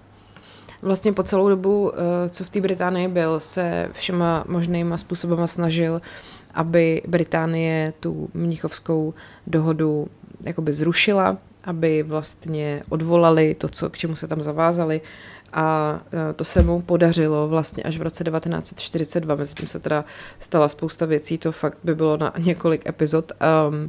Vlastně 0.83 1.13
po 1.13 1.23
celou 1.23 1.49
dobu, 1.49 1.93
eh, 1.95 2.29
co 2.29 2.45
v 2.45 2.51
té 2.51 2.61
Británii 2.61 3.09
byl, 3.09 3.41
se 3.41 3.89
všema 3.93 4.45
možnýma 4.49 4.99
způsobama 4.99 5.47
snažil, 5.47 6.01
aby 6.55 7.03
Británie 7.07 7.93
tu 8.01 8.31
mnichovskou 8.35 9.15
dohodu 9.47 10.09
jakoby 10.45 10.73
zrušila, 10.73 11.39
aby 11.65 12.03
vlastně 12.03 12.83
odvolali 12.89 13.55
to, 13.55 13.69
co, 13.69 13.91
k 13.91 13.97
čemu 13.97 14.17
se 14.17 14.29
tam 14.29 14.43
zavázali 14.43 15.01
a 15.53 16.01
eh, 16.13 16.33
to 16.33 16.45
se 16.45 16.63
mu 16.63 16.83
podařilo 16.83 17.49
vlastně 17.49 17.83
až 17.83 17.99
v 17.99 18.03
roce 18.03 18.25
1942, 18.25 19.35
mezi 19.35 19.55
tím 19.55 19.69
se 19.69 19.81
teda 19.81 20.05
stala 20.39 20.69
spousta 20.69 21.07
věcí, 21.07 21.39
to 21.39 21.53
fakt 21.53 21.79
by 21.85 21.95
bylo 21.95 22.17
na 22.17 22.33
několik 22.39 22.89
epizod. 22.89 23.33
Um, 23.69 23.89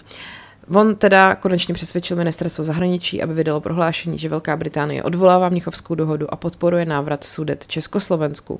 On 0.76 0.96
teda 0.96 1.36
konečně 1.36 1.74
přesvědčil 1.74 2.18
ministerstvo 2.18 2.64
zahraničí, 2.64 3.22
aby 3.24 3.34
vydalo 3.34 3.62
prohlášení, 3.62 4.18
že 4.18 4.30
Velká 4.30 4.58
Británie 4.58 5.04
odvolává 5.04 5.50
Mnichovskou 5.50 5.96
dohodu 5.96 6.34
a 6.34 6.36
podporuje 6.36 6.86
návrat 6.86 7.24
sudet 7.24 7.68
Československu. 7.68 8.60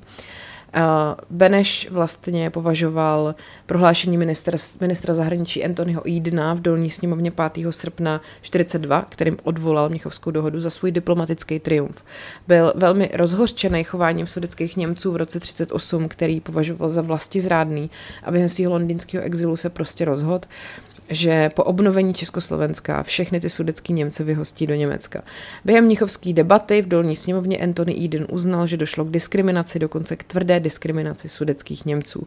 Beneš 1.30 1.88
vlastně 1.90 2.50
považoval 2.50 3.34
prohlášení 3.66 4.16
ministra, 4.16 4.58
ministra 4.80 5.14
zahraničí 5.14 5.64
Anthonyho 5.64 6.02
Edena 6.16 6.54
v 6.54 6.60
dolní 6.60 6.90
sněmovně 6.90 7.30
5. 7.30 7.66
srpna 7.70 8.20
42, 8.42 9.06
kterým 9.08 9.38
odvolal 9.42 9.88
Mnichovskou 9.88 10.30
dohodu 10.30 10.60
za 10.60 10.70
svůj 10.70 10.92
diplomatický 10.92 11.58
triumf. 11.58 12.04
Byl 12.48 12.72
velmi 12.76 13.10
rozhořčený 13.14 13.84
chováním 13.84 14.26
sudeckých 14.26 14.76
Němců 14.76 15.12
v 15.12 15.16
roce 15.16 15.40
38, 15.40 16.08
který 16.08 16.40
považoval 16.40 16.88
za 16.88 17.02
vlasti 17.02 17.40
zrádný 17.40 17.90
a 18.22 18.30
během 18.30 18.48
svého 18.48 18.72
londýnského 18.72 19.24
exilu 19.24 19.56
se 19.56 19.70
prostě 19.70 20.04
rozhod 20.04 20.46
že 21.10 21.50
po 21.54 21.64
obnovení 21.64 22.14
Československa 22.14 23.02
všechny 23.02 23.40
ty 23.40 23.50
sudecký 23.50 23.92
Němce 23.92 24.24
vyhostí 24.24 24.66
do 24.66 24.74
Německa. 24.74 25.22
Během 25.64 25.84
mnichovské 25.84 26.32
debaty 26.32 26.82
v 26.82 26.88
dolní 26.88 27.16
sněmovně 27.16 27.58
Anthony 27.58 28.04
Eden 28.04 28.26
uznal, 28.30 28.66
že 28.66 28.76
došlo 28.76 29.04
k 29.04 29.10
diskriminaci, 29.10 29.78
dokonce 29.78 30.16
k 30.16 30.22
tvrdé 30.22 30.60
diskriminaci 30.60 31.28
sudeckých 31.28 31.86
Němců. 31.86 32.26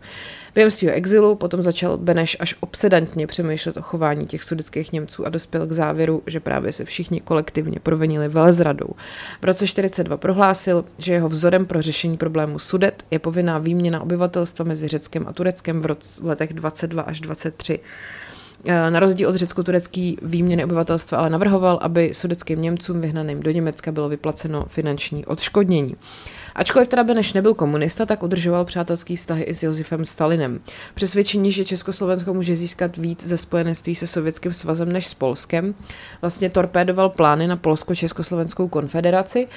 Během 0.56 0.72
svého 0.72 0.96
exilu 0.96 1.36
potom 1.36 1.62
začal 1.62 1.98
Beneš 1.98 2.38
až 2.40 2.56
obsedantně 2.60 3.28
přemýšlet 3.28 3.78
o 3.78 3.82
chování 3.82 4.26
těch 4.26 4.44
sudeckých 4.44 4.94
Němců 4.94 5.26
a 5.26 5.30
dospěl 5.30 5.68
k 5.68 5.72
závěru, 5.72 6.24
že 6.28 6.40
právě 6.40 6.72
se 6.72 6.86
všichni 6.86 7.22
kolektivně 7.22 7.80
provenili 7.84 8.28
velezradou. 8.28 8.90
V 9.42 9.46
roce 9.46 9.68
42 9.68 10.18
prohlásil, 10.18 10.86
že 10.98 11.14
jeho 11.14 11.30
vzorem 11.30 11.66
pro 11.66 11.82
řešení 11.82 12.18
problému 12.18 12.60
Sudet 12.60 13.04
je 13.12 13.20
povinná 13.20 13.58
výměna 13.58 14.02
obyvatelstva 14.02 14.66
mezi 14.66 14.88
Řeckem 14.88 15.26
a 15.28 15.34
Tureckem 15.34 15.80
v, 15.80 15.86
roce, 15.86 16.22
v 16.22 16.26
letech 16.26 16.54
22 16.54 17.02
až 17.04 17.20
23. 17.20 17.80
Eh, 18.66 18.92
na 18.92 19.00
rozdíl 19.00 19.30
od 19.30 19.36
řecko-turecký 19.36 20.18
výměny 20.22 20.64
obyvatelstva 20.66 21.18
ale 21.18 21.30
navrhoval, 21.30 21.80
aby 21.82 22.14
sudeckým 22.14 22.62
Němcům 22.62 23.02
vyhnaným 23.02 23.40
do 23.44 23.52
Německa 23.52 23.92
bylo 23.92 24.10
vyplaceno 24.10 24.66
finanční 24.68 25.26
odškodnění. 25.26 25.96
Ačkoliv 26.56 26.88
teda 26.88 27.04
Beneš 27.04 27.34
nebyl 27.34 27.54
komunista, 27.54 28.06
tak 28.06 28.24
udržoval 28.24 28.66
přátelský 28.66 29.16
vztahy 29.16 29.44
i 29.44 29.54
s 29.54 29.64
Josifem 29.64 30.06
Stalinem. 30.06 30.60
Přesvědčení, 30.96 31.52
že 31.52 31.66
Československo 31.66 32.34
může 32.34 32.56
získat 32.56 32.98
víc 32.98 33.28
ze 33.28 33.38
spojenectví 33.38 33.96
se 33.96 34.08
Sovětským 34.08 34.54
svazem 34.54 34.92
než 34.92 35.08
s 35.08 35.14
Polskem, 35.14 35.76
vlastně 36.22 36.50
torpédoval 36.50 37.10
plány 37.10 37.48
na 37.48 37.56
Polsko-Československou 37.56 38.68
konfederaci 38.68 39.48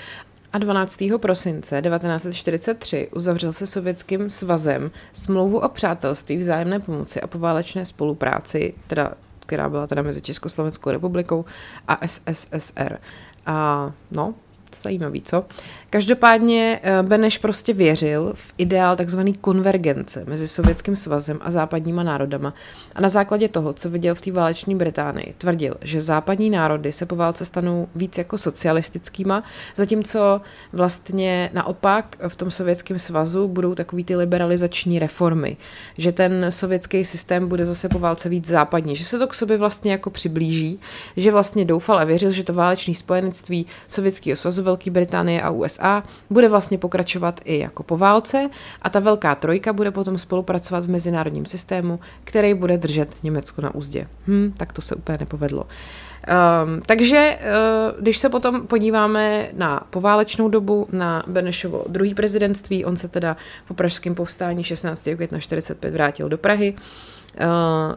a 0.57 0.59
12. 0.59 1.03
prosince 1.21 1.83
1943 1.83 3.09
uzavřel 3.15 3.53
se 3.53 3.67
Sovětským 3.67 4.31
svazem 4.31 4.91
smlouvu 5.13 5.59
o 5.59 5.69
přátelství, 5.69 6.37
vzájemné 6.37 6.81
pomoci 6.81 7.21
a 7.21 7.27
poválečné 7.27 7.85
spolupráci, 7.85 8.75
teda, 8.87 9.13
která 9.41 9.69
byla 9.69 9.87
teda 9.87 10.03
mezi 10.03 10.23
Československou 10.23 10.91
republikou 10.91 11.45
a 11.89 12.07
SSSR. 12.07 12.99
A 13.47 13.93
no, 14.11 14.35
zajímavý, 14.83 15.23
co? 15.23 15.45
Každopádně 15.91 16.81
eh, 16.83 17.03
Beneš 17.03 17.39
prostě 17.39 17.73
věřil 17.73 18.33
v 18.35 18.55
ideál 18.59 18.97
tzv. 18.97 19.21
konvergence 19.41 20.25
mezi 20.27 20.49
Sovětským 20.49 20.97
svazem 20.97 21.39
a 21.41 21.51
západníma 21.51 22.03
národama 22.03 22.55
a 22.95 23.01
na 23.01 23.09
základě 23.09 23.49
toho, 23.49 23.73
co 23.73 23.91
viděl 23.91 24.15
v 24.15 24.21
té 24.21 24.33
váleční 24.33 24.75
Británii, 24.75 25.35
tvrdil, 25.39 25.75
že 25.81 26.01
západní 26.01 26.51
národy 26.51 26.93
se 26.93 27.07
po 27.07 27.17
válce 27.17 27.45
stanou 27.45 27.89
víc 27.95 28.19
jako 28.19 28.39
socialistickýma, 28.39 29.43
zatímco 29.75 30.41
vlastně 30.73 31.51
naopak 31.53 32.17
v 32.29 32.37
tom 32.37 32.51
Sovětském 32.51 32.99
svazu 32.99 33.49
budou 33.49 33.75
takový 33.75 34.05
ty 34.05 34.17
liberalizační 34.17 34.99
reformy, 34.99 35.57
že 35.99 36.13
ten 36.13 36.47
sovětský 36.51 37.05
systém 37.05 37.49
bude 37.49 37.67
zase 37.67 37.89
po 37.89 37.99
válce 37.99 38.29
víc 38.29 38.47
západní, 38.47 38.97
že 38.97 39.05
se 39.05 39.19
to 39.19 39.27
k 39.27 39.35
sobě 39.35 39.57
vlastně 39.57 39.93
jako 39.93 40.11
přiblíží, 40.11 40.81
že 41.17 41.33
vlastně 41.33 41.65
doufal 41.65 41.99
a 41.99 42.05
věřil, 42.05 42.31
že 42.33 42.45
to 42.45 42.55
váleční 42.55 42.95
spojenectví 42.95 43.67
Sovětského 43.89 44.37
svazu 44.37 44.63
Velké 44.63 44.91
Británie 44.91 45.43
a 45.43 45.51
USA 45.51 45.76
USA 45.77 46.03
bude 46.31 46.49
vlastně 46.49 46.79
pokračovat 46.79 47.41
i 47.45 47.59
jako 47.59 47.83
po 47.83 47.97
válce 47.97 48.51
a 48.83 48.91
ta 48.91 49.01
velká 49.01 49.35
trojka 49.35 49.73
bude 49.73 49.91
potom 49.91 50.19
spolupracovat 50.19 50.85
v 50.85 50.91
mezinárodním 50.91 51.47
systému, 51.47 52.01
který 52.25 52.55
bude 52.55 52.79
držet 52.79 53.09
Německo 53.23 53.63
na 53.63 53.75
úzdě. 53.75 54.09
Hm, 54.27 54.53
tak 54.57 54.73
to 54.73 54.83
se 54.83 54.95
úplně 54.95 55.19
nepovedlo. 55.21 55.67
Um, 55.67 56.83
takže 56.87 57.39
uh, 57.39 58.01
když 58.03 58.19
se 58.19 58.29
potom 58.29 58.67
podíváme 58.67 59.49
na 59.53 59.87
poválečnou 59.91 60.49
dobu, 60.49 60.89
na 60.93 61.23
Benešovo 61.27 61.85
druhý 61.89 62.15
prezidentství, 62.15 62.85
on 62.85 62.97
se 62.97 63.09
teda 63.09 63.37
po 63.69 63.75
pražském 63.75 64.15
povstání 64.15 64.65
16. 64.65 65.09
května 65.15 65.41
45 65.41 65.95
vrátil 65.95 66.29
do 66.29 66.39
Prahy. 66.39 66.73
Uh, 66.73 67.16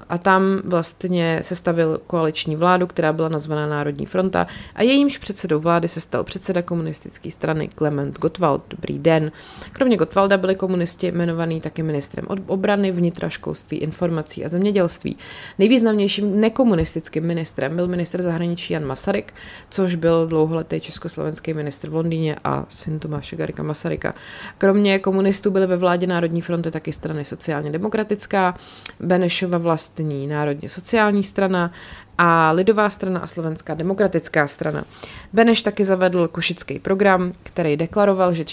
a 0.10 0.18
tam 0.18 0.62
vlastně 0.66 1.40
sestavil 1.42 2.02
koaliční 2.08 2.56
vládu, 2.56 2.88
která 2.88 3.14
byla 3.14 3.30
nazvaná 3.30 3.68
Národní 3.68 4.06
fronta 4.06 4.48
a 4.76 4.84
jejímž 4.84 5.18
předsedou 5.18 5.60
vlády 5.60 5.88
se 5.88 6.02
stal 6.02 6.24
předseda 6.24 6.62
komunistické 6.62 7.32
strany 7.32 7.68
Klement 7.68 8.20
Gottwald. 8.20 8.64
Dobrý 8.70 9.00
den. 9.00 9.32
Kromě 9.74 9.98
Gottwalda 9.98 10.38
byli 10.38 10.56
komunisti 10.56 11.08
jmenovaní 11.08 11.62
taky 11.62 11.84
ministrem 11.84 12.26
obrany, 12.48 12.92
vnitra, 12.92 13.30
školství, 13.30 13.78
informací 13.78 14.46
a 14.46 14.50
zemědělství. 14.50 15.18
Nejvýznamnějším 15.60 16.40
nekomunistickým 16.40 17.24
ministrem 17.26 17.76
byl 17.76 17.88
minister 17.88 18.22
zahraničí 18.22 18.74
Jan 18.74 18.86
Masaryk, 18.86 19.34
což 19.70 19.96
byl 19.96 20.28
dlouholetý 20.28 20.80
československý 20.80 21.54
ministr 21.54 21.90
v 21.90 21.96
Londýně 21.96 22.36
a 22.44 22.66
syn 22.70 23.00
Tomáše 23.00 23.36
Garika 23.36 23.64
Masaryka. 23.64 24.14
Kromě 24.58 25.00
komunistů 25.00 25.52
byly 25.52 25.68
ve 25.68 25.78
vládě 25.78 26.08
Národní 26.08 26.42
fronty 26.42 26.72
taky 26.72 26.94
strany 26.94 27.26
sociálně 27.26 27.72
demokratická, 27.72 28.58
Beneš 29.00 29.29
Benešova 29.30 29.58
vlastní 29.58 30.28
národně 30.28 30.70
sociální 30.70 31.24
strana 31.24 31.72
a 32.22 32.52
Lidová 32.52 32.90
strana 32.90 33.20
a 33.20 33.28
Slovenská 33.28 33.74
demokratická 33.74 34.48
strana. 34.48 34.84
Beneš 35.34 35.62
taky 35.62 35.86
zavedl 35.86 36.28
košický 36.28 36.80
program, 36.80 37.34
který 37.44 37.78
deklaroval, 37.78 38.34
že 38.34 38.46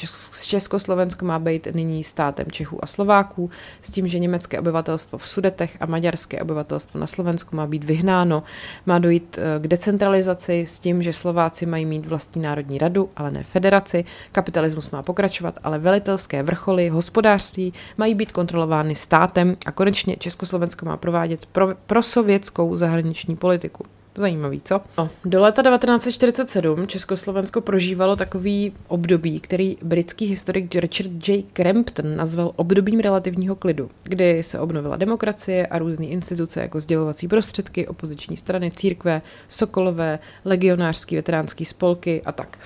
Československo 0.47 1.25
má 1.25 1.39
být 1.39 1.69
nyní 1.75 2.05
státem 2.05 2.47
Čechů 2.51 2.85
a 2.85 2.87
Slováků, 2.87 3.51
s 3.83 3.91
tím, 3.91 4.07
že 4.07 4.19
německé 4.19 4.61
obyvatelstvo 4.61 5.19
v 5.19 5.29
Sudetech 5.29 5.77
a 5.81 5.87
maďarské 5.87 6.43
obyvatelstvo 6.43 7.01
na 7.01 7.07
Slovensku 7.07 7.57
má 7.57 7.67
být 7.67 7.85
vyhnáno. 7.85 8.43
Má 8.87 8.99
dojít 8.99 9.39
eh, 9.39 9.61
k 9.61 9.69
decentralizaci 9.69 10.61
s 10.69 10.79
tím, 10.79 11.03
že 11.03 11.13
Slováci 11.13 11.67
mají 11.67 11.87
mít 11.87 12.07
vlastní 12.07 12.43
národní 12.43 12.79
radu, 12.79 13.11
ale 13.17 13.31
ne 13.31 13.43
federaci. 13.43 14.05
Kapitalismus 14.33 14.91
má 14.91 15.03
pokračovat, 15.03 15.59
ale 15.65 15.79
velitelské 15.79 16.43
vrcholy, 16.43 16.89
hospodářství 16.89 17.73
mají 17.99 18.15
být 18.15 18.33
kontrolovány 18.33 18.95
státem 18.95 19.57
a 19.67 19.73
konečně 19.73 20.17
Československo 20.17 20.87
má 20.87 20.97
provádět 20.97 21.47
pro, 21.47 21.69
prosovětskou 21.87 22.77
zahraniční 22.77 23.37
politiku 23.37 23.56
politiku. 23.57 23.96
Zajímavý, 24.17 24.61
co? 24.65 24.81
No, 24.99 25.11
do 25.25 25.41
léta 25.43 25.63
1947 25.63 26.87
Československo 26.87 27.61
prožívalo 27.61 28.17
takový 28.17 28.73
období, 28.89 29.41
který 29.41 29.77
britský 29.83 30.27
historik 30.27 30.75
Richard 30.75 31.29
J. 31.29 31.45
Crampton 31.53 32.17
nazval 32.17 32.53
obdobím 32.57 33.01
relativního 33.01 33.57
klidu, 33.57 33.89
kdy 34.03 34.43
se 34.43 34.61
obnovila 34.61 34.97
demokracie 34.97 35.67
a 35.67 35.79
různé 35.79 36.07
instituce 36.07 36.61
jako 36.61 36.81
sdělovací 36.81 37.29
prostředky, 37.29 37.89
opoziční 37.89 38.37
strany, 38.37 38.71
církve, 38.71 39.23
sokolové, 39.49 40.19
legionářský 40.45 41.17
veteránský 41.17 41.65
spolky 41.65 42.23
a 42.25 42.33
tak. 42.33 42.59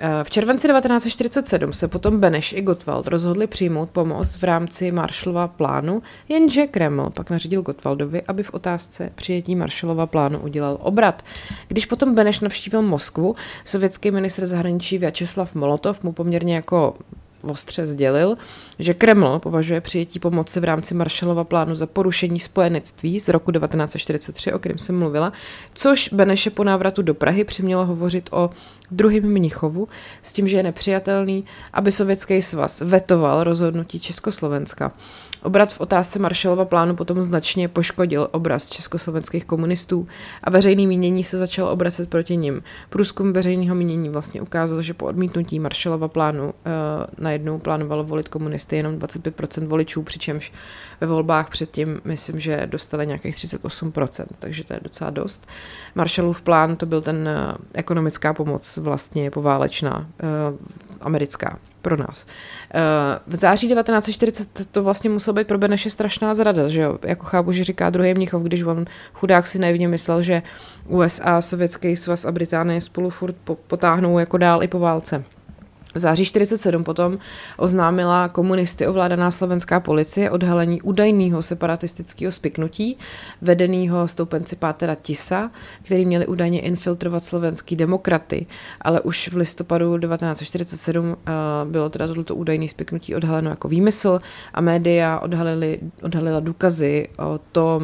Eh, 0.00 0.24
v 0.24 0.30
červenci 0.30 0.68
1947 0.68 1.72
se 1.72 1.88
potom 1.88 2.20
Beneš 2.20 2.52
i 2.52 2.62
Gottwald 2.62 3.06
rozhodli 3.06 3.46
přijmout 3.46 3.90
pomoc 3.90 4.36
v 4.36 4.42
rámci 4.42 4.92
Marshallova 4.92 5.48
plánu, 5.48 6.02
jenže 6.28 6.66
Kreml 6.66 7.10
pak 7.10 7.30
nařídil 7.30 7.62
Gottwaldovi, 7.62 8.22
aby 8.22 8.42
v 8.42 8.54
otázce 8.54 9.10
přijetí 9.14 9.56
Marshallova 9.56 10.06
plánu 10.06 10.38
udělal 10.38 10.78
obrat. 10.92 11.24
Když 11.68 11.86
potom 11.86 12.14
Beneš 12.14 12.40
navštívil 12.40 12.82
Moskvu, 12.82 13.36
sovětský 13.64 14.10
ministr 14.10 14.46
zahraničí 14.46 14.98
Vyacheslav 14.98 15.54
Molotov 15.54 16.02
mu 16.02 16.12
poměrně 16.12 16.54
jako 16.54 16.94
ostře 17.42 17.86
sdělil, 17.86 18.36
že 18.78 18.94
Kreml 18.94 19.38
považuje 19.38 19.80
přijetí 19.80 20.18
pomoci 20.18 20.60
v 20.60 20.64
rámci 20.64 20.94
Marshallova 20.94 21.44
plánu 21.44 21.74
za 21.74 21.86
porušení 21.86 22.40
spojenectví 22.40 23.20
z 23.20 23.28
roku 23.28 23.52
1943, 23.52 24.52
o 24.52 24.58
kterém 24.58 24.78
jsem 24.78 24.98
mluvila, 24.98 25.32
což 25.74 26.08
Beneše 26.12 26.50
po 26.50 26.64
návratu 26.64 27.02
do 27.02 27.14
Prahy 27.14 27.44
přimělo 27.44 27.86
hovořit 27.86 28.28
o 28.32 28.50
druhém 28.90 29.32
Mnichovu 29.32 29.88
s 30.22 30.32
tím, 30.32 30.48
že 30.48 30.56
je 30.56 30.62
nepřijatelný, 30.62 31.44
aby 31.72 31.92
Sovětský 31.92 32.42
svaz 32.42 32.80
vetoval 32.80 33.44
rozhodnutí 33.44 34.00
Československa. 34.00 34.92
Obrat 35.42 35.72
v 35.74 35.80
otázce 35.80 36.18
Marshallova 36.18 36.64
plánu 36.64 36.96
potom 36.96 37.22
značně 37.22 37.68
poškodil 37.68 38.28
obraz 38.30 38.68
československých 38.68 39.44
komunistů 39.44 40.08
a 40.44 40.50
veřejný 40.50 40.86
mínění 40.86 41.24
se 41.24 41.38
začal 41.38 41.68
obracet 41.68 42.10
proti 42.10 42.36
nim. 42.36 42.62
Průzkum 42.90 43.32
veřejného 43.32 43.74
mínění 43.74 44.08
vlastně 44.08 44.40
ukázal, 44.40 44.82
že 44.82 44.94
po 44.94 45.06
odmítnutí 45.06 45.60
Marshallova 45.60 46.08
plánu 46.08 46.44
uh, 46.44 46.52
najednou 47.18 47.58
plánovalo 47.58 48.04
volit 48.04 48.28
komunisty 48.28 48.76
jenom 48.76 48.94
25% 48.94 49.66
voličů, 49.66 50.02
přičemž 50.02 50.52
ve 51.00 51.06
volbách 51.06 51.50
předtím 51.50 52.00
myslím, 52.04 52.40
že 52.40 52.66
dostali 52.66 53.06
nějakých 53.06 53.34
38%, 53.34 54.24
takže 54.38 54.64
to 54.64 54.72
je 54.72 54.80
docela 54.82 55.10
dost. 55.10 55.46
Marshallův 55.94 56.42
plán 56.42 56.76
to 56.76 56.86
byl 56.86 57.00
ten 57.00 57.16
uh, 57.16 57.56
ekonomická 57.74 58.34
pomoc 58.34 58.76
vlastně 58.76 59.30
poválečná, 59.30 59.98
uh, 59.98 60.56
americká 61.00 61.58
pro 61.82 61.96
nás. 61.96 62.26
Eh, 62.74 62.80
v 63.26 63.36
září 63.36 63.68
1940 63.68 64.66
to 64.70 64.82
vlastně 64.82 65.10
muselo 65.10 65.34
být 65.34 65.46
pro 65.46 65.58
Beneše 65.58 65.90
strašná 65.90 66.34
zrada, 66.34 66.68
že 66.68 66.80
jo? 66.80 66.98
Jako 67.02 67.24
chápu, 67.24 67.52
že 67.52 67.64
říká 67.64 67.90
druhý 67.90 68.14
Mnichov, 68.14 68.42
když 68.42 68.62
on 68.62 68.84
chudák 69.14 69.46
si 69.46 69.58
naivně 69.58 69.88
myslel, 69.88 70.22
že 70.22 70.42
USA, 70.88 71.40
Sovětský 71.40 71.96
svaz 71.96 72.24
a 72.24 72.32
Británie 72.32 72.80
spolu 72.80 73.10
furt 73.10 73.36
potáhnou 73.66 74.18
jako 74.18 74.38
dál 74.38 74.62
i 74.62 74.68
po 74.68 74.78
válce. 74.78 75.24
V 75.94 75.98
září 75.98 76.24
47 76.24 76.84
potom 76.84 77.18
oznámila 77.56 78.28
komunisty 78.28 78.86
ovládaná 78.86 79.30
slovenská 79.30 79.80
policie 79.80 80.30
odhalení 80.30 80.82
údajného 80.82 81.42
separatistického 81.42 82.32
spiknutí, 82.32 82.98
vedeného 83.42 84.08
stoupenci 84.08 84.56
Pátera 84.56 84.94
Tisa, 84.94 85.50
který 85.82 86.04
měli 86.04 86.26
údajně 86.26 86.60
infiltrovat 86.60 87.24
slovenský 87.24 87.76
demokraty, 87.76 88.46
ale 88.80 89.00
už 89.00 89.28
v 89.28 89.36
listopadu 89.36 89.98
1947 89.98 91.06
uh, 91.06 91.14
eh, 91.14 91.32
bylo 91.70 91.90
teda 91.90 92.08
toto 92.14 92.34
údajné 92.34 92.68
spiknutí 92.68 93.14
odhaleno 93.14 93.50
jako 93.50 93.68
výmysl 93.68 94.20
a 94.54 94.60
média 94.60 95.18
odhalili, 95.18 95.78
odhalila 96.02 96.40
důkazy 96.40 97.08
o 97.18 97.40
tom, 97.52 97.82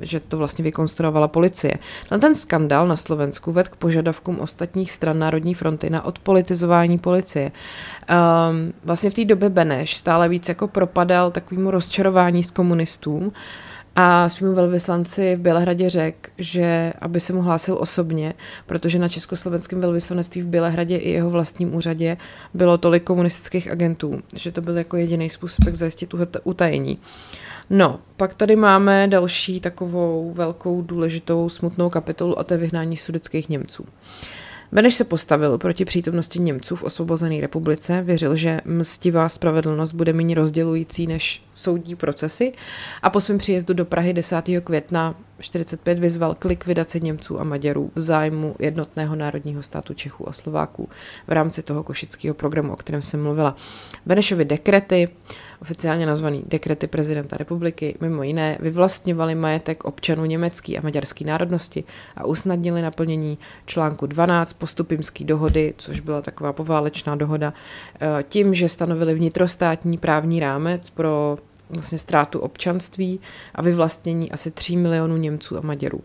že 0.00 0.20
to 0.20 0.36
vlastně 0.36 0.64
vykonstruovala 0.64 1.28
policie. 1.28 1.74
Ten 2.20 2.34
skandál 2.34 2.88
na 2.88 2.96
Slovensku 2.96 3.52
vedl 3.52 3.68
k 3.72 3.76
požadavkům 3.76 4.40
ostatních 4.40 4.92
stran 4.92 5.18
Národní 5.18 5.54
fronty 5.54 5.90
na 5.90 6.04
odpolitizování 6.04 6.98
policie. 6.98 7.49
Um, 8.10 8.72
vlastně 8.84 9.10
v 9.10 9.14
té 9.14 9.24
době 9.24 9.48
Beneš 9.48 9.96
stále 9.96 10.28
víc 10.28 10.48
jako 10.48 10.68
propadal 10.68 11.30
takovému 11.30 11.70
rozčarování 11.70 12.42
s 12.42 12.50
komunistům 12.50 13.32
a 13.96 14.28
svým 14.28 14.54
velvyslanci 14.54 15.36
v 15.36 15.40
Bělehradě 15.40 15.90
řekl, 15.90 16.30
že 16.38 16.92
aby 17.00 17.20
se 17.20 17.32
mu 17.32 17.42
hlásil 17.42 17.76
osobně, 17.80 18.34
protože 18.66 18.98
na 18.98 19.08
československém 19.08 19.80
velvyslanectví 19.80 20.42
v 20.42 20.46
Bělehradě 20.46 20.96
i 20.96 21.10
jeho 21.10 21.30
vlastním 21.30 21.74
úřadě 21.74 22.16
bylo 22.54 22.78
tolik 22.78 23.02
komunistických 23.02 23.72
agentů, 23.72 24.22
že 24.34 24.52
to 24.52 24.60
byl 24.60 24.78
jako 24.78 24.96
jediný 24.96 25.30
způsob, 25.30 25.66
jak 25.66 25.74
zajistit 25.74 26.14
utajení. 26.44 26.98
No, 27.70 28.00
pak 28.16 28.34
tady 28.34 28.56
máme 28.56 29.08
další 29.08 29.60
takovou 29.60 30.32
velkou, 30.32 30.82
důležitou, 30.82 31.48
smutnou 31.48 31.90
kapitolu 31.90 32.38
a 32.38 32.44
to 32.44 32.54
je 32.54 32.58
vyhnání 32.58 32.96
sudeckých 32.96 33.48
Němců. 33.48 33.84
Beneš 34.72 34.94
se 34.94 35.04
postavil 35.04 35.58
proti 35.58 35.84
přítomnosti 35.84 36.38
Němců 36.38 36.76
v 36.76 36.82
osvobozené 36.82 37.40
republice, 37.40 38.02
věřil, 38.02 38.36
že 38.36 38.60
mstivá 38.64 39.28
spravedlnost 39.28 39.92
bude 39.92 40.12
méně 40.12 40.34
rozdělující 40.34 41.06
než 41.06 41.42
soudní 41.54 41.96
procesy 41.96 42.52
a 43.02 43.10
po 43.10 43.20
svém 43.20 43.38
příjezdu 43.38 43.74
do 43.74 43.84
Prahy 43.84 44.12
10. 44.12 44.42
května 44.64 45.14
45 45.40 45.98
vyzval 45.98 46.34
k 46.34 46.44
likvidaci 46.44 47.00
Němců 47.00 47.40
a 47.40 47.44
Maďarů 47.44 47.90
v 47.94 48.00
zájmu 48.00 48.56
jednotného 48.58 49.16
národního 49.16 49.62
státu 49.62 49.94
Čechů 49.94 50.28
a 50.28 50.32
Slováků 50.32 50.88
v 51.26 51.32
rámci 51.32 51.62
toho 51.62 51.82
košického 51.82 52.34
programu, 52.34 52.72
o 52.72 52.76
kterém 52.76 53.02
jsem 53.02 53.22
mluvila. 53.22 53.56
Benešovi 54.06 54.44
dekrety, 54.44 55.08
oficiálně 55.62 56.06
nazvaný 56.06 56.42
dekrety 56.46 56.86
prezidenta 56.86 57.36
republiky, 57.36 57.96
mimo 58.00 58.22
jiné 58.22 58.58
vyvlastňovaly 58.60 59.34
majetek 59.34 59.84
občanů 59.84 60.24
německé 60.24 60.76
a 60.76 60.80
maďarské 60.82 61.24
národnosti 61.24 61.84
a 62.16 62.26
usnadnili 62.26 62.82
naplnění 62.82 63.38
článku 63.66 64.06
12 64.06 64.52
postupimské 64.52 65.24
dohody, 65.24 65.74
což 65.76 66.00
byla 66.00 66.22
taková 66.22 66.52
poválečná 66.52 67.16
dohoda, 67.16 67.52
eh, 68.00 68.24
tím, 68.28 68.54
že 68.54 68.68
stanovili 68.68 69.14
vnitrostátní 69.14 69.98
právní 69.98 70.40
rámec 70.40 70.90
pro 70.90 71.38
vlastně 71.70 71.98
ztrátu 71.98 72.38
občanství 72.38 73.20
a 73.54 73.62
vyvlastnění 73.62 74.32
asi 74.32 74.50
3 74.50 74.76
milionů 74.76 75.16
Němců 75.16 75.58
a 75.58 75.60
Maďarů. 75.60 76.00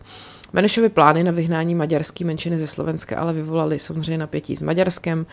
Benešovy 0.56 0.88
plány 0.88 1.24
na 1.24 1.32
vyhnání 1.32 1.74
maďarské 1.74 2.24
menšiny 2.24 2.58
ze 2.58 2.66
Slovenska 2.66 3.18
ale 3.18 3.32
vyvolaly 3.32 3.78
samozřejmě 3.78 4.18
napětí 4.18 4.56
s 4.56 4.62
Maďarskem. 4.62 5.26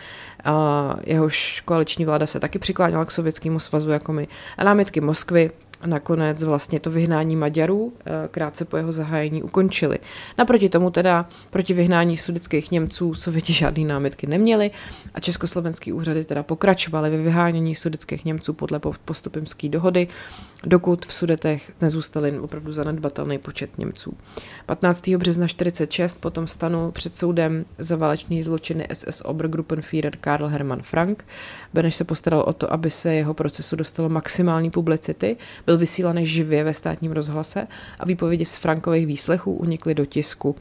Jehož 1.06 1.62
koaliční 1.66 2.06
vláda 2.06 2.26
se 2.26 2.40
taky 2.40 2.60
přikláněla 2.60 3.06
k 3.06 3.12
Sovětskému 3.12 3.60
svazu 3.60 3.90
jako 3.90 4.14
my. 4.14 4.28
A 4.58 4.64
námitky 4.64 5.02
Moskvy 5.02 5.52
nakonec 5.86 6.44
vlastně 6.44 6.80
to 6.80 6.92
vyhnání 6.92 7.36
Maďarů 7.36 7.94
eh, 8.06 8.28
krátce 8.32 8.66
po 8.66 8.78
jeho 8.78 8.92
zahájení 8.92 9.44
ukončili. 9.44 10.00
Naproti 10.38 10.70
tomu 10.70 10.90
teda 10.90 11.30
proti 11.50 11.74
vyhnání 11.74 12.18
sudických 12.18 12.72
Němců 12.72 13.14
Sověti 13.14 13.54
žádný 13.54 13.86
námitky 13.86 14.28
neměli 14.28 14.72
a 15.14 15.20
československý 15.20 15.94
úřady 15.94 16.26
teda 16.26 16.44
pokračovaly 16.44 17.10
ve 17.10 17.18
vyhánění 17.18 17.76
sudických 17.76 18.26
Němců 18.26 18.54
podle 18.54 18.80
postupimské 19.06 19.70
dohody, 19.70 20.08
dokud 20.64 21.06
v 21.06 21.14
Sudetech 21.14 21.72
nezůstali 21.82 22.40
opravdu 22.40 22.72
zanedbatelný 22.72 23.38
počet 23.38 23.78
Němců. 23.78 24.14
15. 24.66 25.10
března 25.10 25.48
46 25.48 26.22
potom 26.22 26.48
stanul 26.48 26.92
před 26.92 27.16
soudem 27.16 27.66
za 27.78 27.96
válečný 27.96 28.44
zločiny 28.44 28.88
SS 28.94 29.22
Obergruppenführer 29.26 30.18
Karl 30.18 30.48
Hermann 30.48 30.82
Frank. 30.82 31.26
Beneš 31.74 31.96
se 31.96 32.04
postaral 32.04 32.42
o 32.42 32.54
to, 32.54 32.74
aby 32.74 32.90
se 32.90 33.14
jeho 33.14 33.34
procesu 33.34 33.76
dostalo 33.76 34.10
maximální 34.10 34.72
publicity, 34.72 35.38
byl 35.66 35.73
vysílaný 35.78 36.28
živě 36.28 36.64
ve 36.64 36.74
státním 36.74 37.12
rozhlase 37.12 37.68
a 38.00 38.06
výpovědi 38.06 38.46
z 38.46 38.58
Frankových 38.58 39.08
výslechů 39.08 39.54
unikly 39.54 39.96
do 39.96 40.06
tisku. 40.06 40.56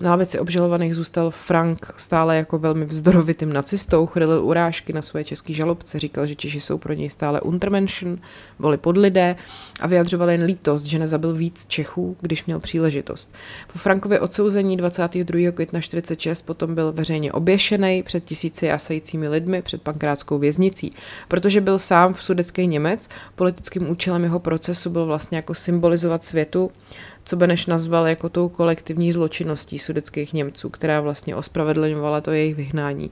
Na 0.00 0.10
lavici 0.10 0.38
obžalovaných 0.38 0.94
zůstal 0.94 1.30
Frank 1.30 1.92
stále 1.96 2.36
jako 2.36 2.58
velmi 2.58 2.84
vzdorovitým 2.84 3.52
nacistou, 3.52 4.06
chrlil 4.06 4.44
urážky 4.44 4.92
na 4.92 5.02
svoje 5.02 5.24
český 5.24 5.54
žalobce, 5.54 5.98
říkal, 5.98 6.26
že 6.26 6.34
Češi 6.34 6.60
jsou 6.60 6.78
pro 6.78 6.92
něj 6.92 7.10
stále 7.10 7.40
Untermenschen, 7.40 8.18
voli 8.58 8.76
podlidé 8.76 9.36
a 9.80 9.86
vyjadřoval 9.86 10.30
jen 10.30 10.42
lítost, 10.42 10.84
že 10.84 10.98
nezabil 10.98 11.34
víc 11.34 11.66
Čechů, 11.66 12.16
když 12.20 12.44
měl 12.44 12.60
příležitost. 12.60 13.34
Po 13.72 13.78
Frankově 13.78 14.20
odsouzení 14.20 14.76
22. 14.76 15.52
května 15.52 15.80
46 15.80 16.42
potom 16.42 16.74
byl 16.74 16.92
veřejně 16.92 17.32
oběšený 17.32 18.02
před 18.02 18.24
tisíci 18.24 18.66
jasajícími 18.66 19.28
lidmi 19.28 19.62
před 19.62 19.82
pankrátskou 19.82 20.38
věznicí, 20.38 20.92
protože 21.28 21.60
byl 21.60 21.78
sám 21.78 22.14
v 22.14 22.24
sudecký 22.24 22.66
Němec, 22.66 23.08
politickým 23.36 23.90
účelem 23.90 24.24
jeho 24.24 24.38
procesu 24.38 24.90
byl 24.90 25.06
vlastně 25.06 25.36
jako 25.36 25.54
symbolizovat 25.54 26.24
světu, 26.24 26.70
co 27.28 27.36
Beneš 27.36 27.66
nazval 27.66 28.06
jako 28.06 28.28
tou 28.28 28.48
kolektivní 28.48 29.12
zločinností 29.12 29.78
sudeckých 29.78 30.32
Němců, 30.32 30.70
která 30.70 31.00
vlastně 31.00 31.36
ospravedlňovala 31.36 32.20
to 32.20 32.32
jejich 32.32 32.54
vyhnání. 32.54 33.10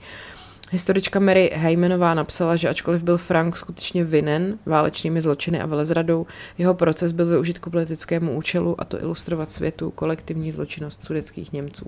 Historička 0.71 1.21
Mary 1.21 1.51
Heymanová 1.55 2.15
napsala, 2.15 2.57
že 2.57 2.69
ačkoliv 2.69 3.03
byl 3.03 3.19
Frank 3.19 3.57
skutečně 3.57 4.05
vinen 4.05 4.59
válečnými 4.67 5.21
zločiny 5.21 5.61
a 5.61 5.67
velezradou, 5.67 6.27
jeho 6.59 6.75
proces 6.75 7.13
byl 7.13 7.27
využit 7.27 7.59
k 7.59 7.71
politickému 7.71 8.37
účelu 8.37 8.81
a 8.81 8.85
to 8.85 9.03
ilustrovat 9.03 9.51
světu 9.51 9.91
kolektivní 9.91 10.53
zločinnost 10.53 11.05
sudeckých 11.05 11.53
Němců. 11.53 11.87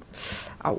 Au. 0.64 0.76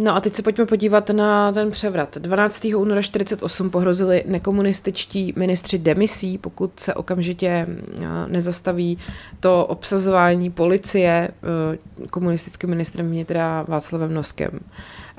No 0.00 0.16
a 0.16 0.20
teď 0.20 0.34
se 0.34 0.42
pojďme 0.42 0.66
podívat 0.66 1.10
na 1.10 1.52
ten 1.52 1.70
převrat. 1.70 2.18
12. 2.18 2.64
února 2.76 3.02
48 3.02 3.70
pohrozili 3.70 4.24
nekomunističtí 4.26 5.32
ministři 5.36 5.78
demisí, 5.78 6.38
pokud 6.38 6.80
se 6.80 6.94
okamžitě 6.94 7.66
nezastaví 8.26 8.98
to 9.40 9.66
obsazování 9.66 10.50
policie 10.50 11.28
komunistickým 12.10 12.70
ministrem 12.70 13.10
vnitra 13.10 13.64
Václavem 13.68 14.14
Noskem. 14.14 14.60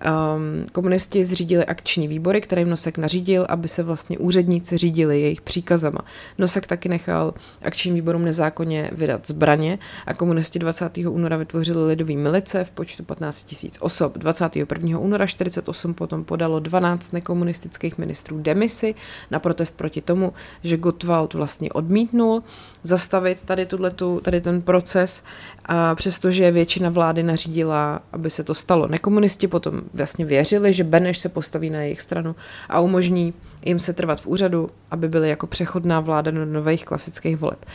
Um, 0.05 0.65
komunisti 0.71 1.25
zřídili 1.25 1.65
akční 1.65 2.07
výbory, 2.07 2.41
které 2.41 2.61
jim 2.61 2.69
Nosek 2.69 2.97
nařídil, 2.97 3.45
aby 3.49 3.67
se 3.67 3.83
vlastně 3.83 4.17
úředníci 4.17 4.77
řídili 4.77 5.21
jejich 5.21 5.41
příkazama. 5.41 5.99
Nosek 6.37 6.67
taky 6.67 6.89
nechal 6.89 7.33
akčním 7.61 7.95
výborům 7.95 8.25
nezákonně 8.25 8.89
vydat 8.93 9.27
zbraně 9.27 9.79
a 10.05 10.13
komunisti 10.13 10.59
20. 10.59 10.97
února 10.97 11.37
vytvořili 11.37 11.85
lidový 11.85 12.17
milice 12.17 12.63
v 12.63 12.71
počtu 12.71 13.03
15 13.03 13.43
tisíc 13.43 13.77
osob. 13.81 14.17
21. 14.17 14.99
února 14.99 15.27
48 15.27 15.93
potom 15.93 16.23
podalo 16.23 16.59
12 16.59 17.11
nekomunistických 17.11 17.97
ministrů 17.97 18.39
demisi 18.39 18.95
na 19.31 19.39
protest 19.39 19.77
proti 19.77 20.01
tomu, 20.01 20.33
že 20.63 20.77
Gottwald 20.77 21.33
vlastně 21.33 21.69
odmítnul 21.69 22.43
zastavit 22.83 23.41
tady, 23.41 23.65
tuhletu, 23.65 24.19
tady 24.23 24.41
ten 24.41 24.61
proces, 24.61 25.23
a 25.71 25.95
přestože 25.95 26.51
většina 26.51 26.89
vlády 26.89 27.23
nařídila, 27.23 28.01
aby 28.11 28.29
se 28.29 28.43
to 28.43 28.55
stalo. 28.55 28.87
Nekomunisti 28.87 29.47
potom 29.47 29.81
vlastně 29.93 30.25
věřili, 30.25 30.73
že 30.73 30.83
Beneš 30.83 31.19
se 31.19 31.29
postaví 31.29 31.69
na 31.69 31.81
jejich 31.81 32.01
stranu 32.01 32.35
a 32.69 32.79
umožní 32.79 33.33
jim 33.65 33.79
se 33.79 33.93
trvat 33.93 34.21
v 34.21 34.27
úřadu, 34.27 34.69
aby 34.91 35.09
byly 35.09 35.29
jako 35.29 35.47
přechodná 35.47 35.99
vláda 35.99 36.31
do 36.31 36.45
nových 36.45 36.85
klasických 36.85 37.37
voleb. 37.37 37.65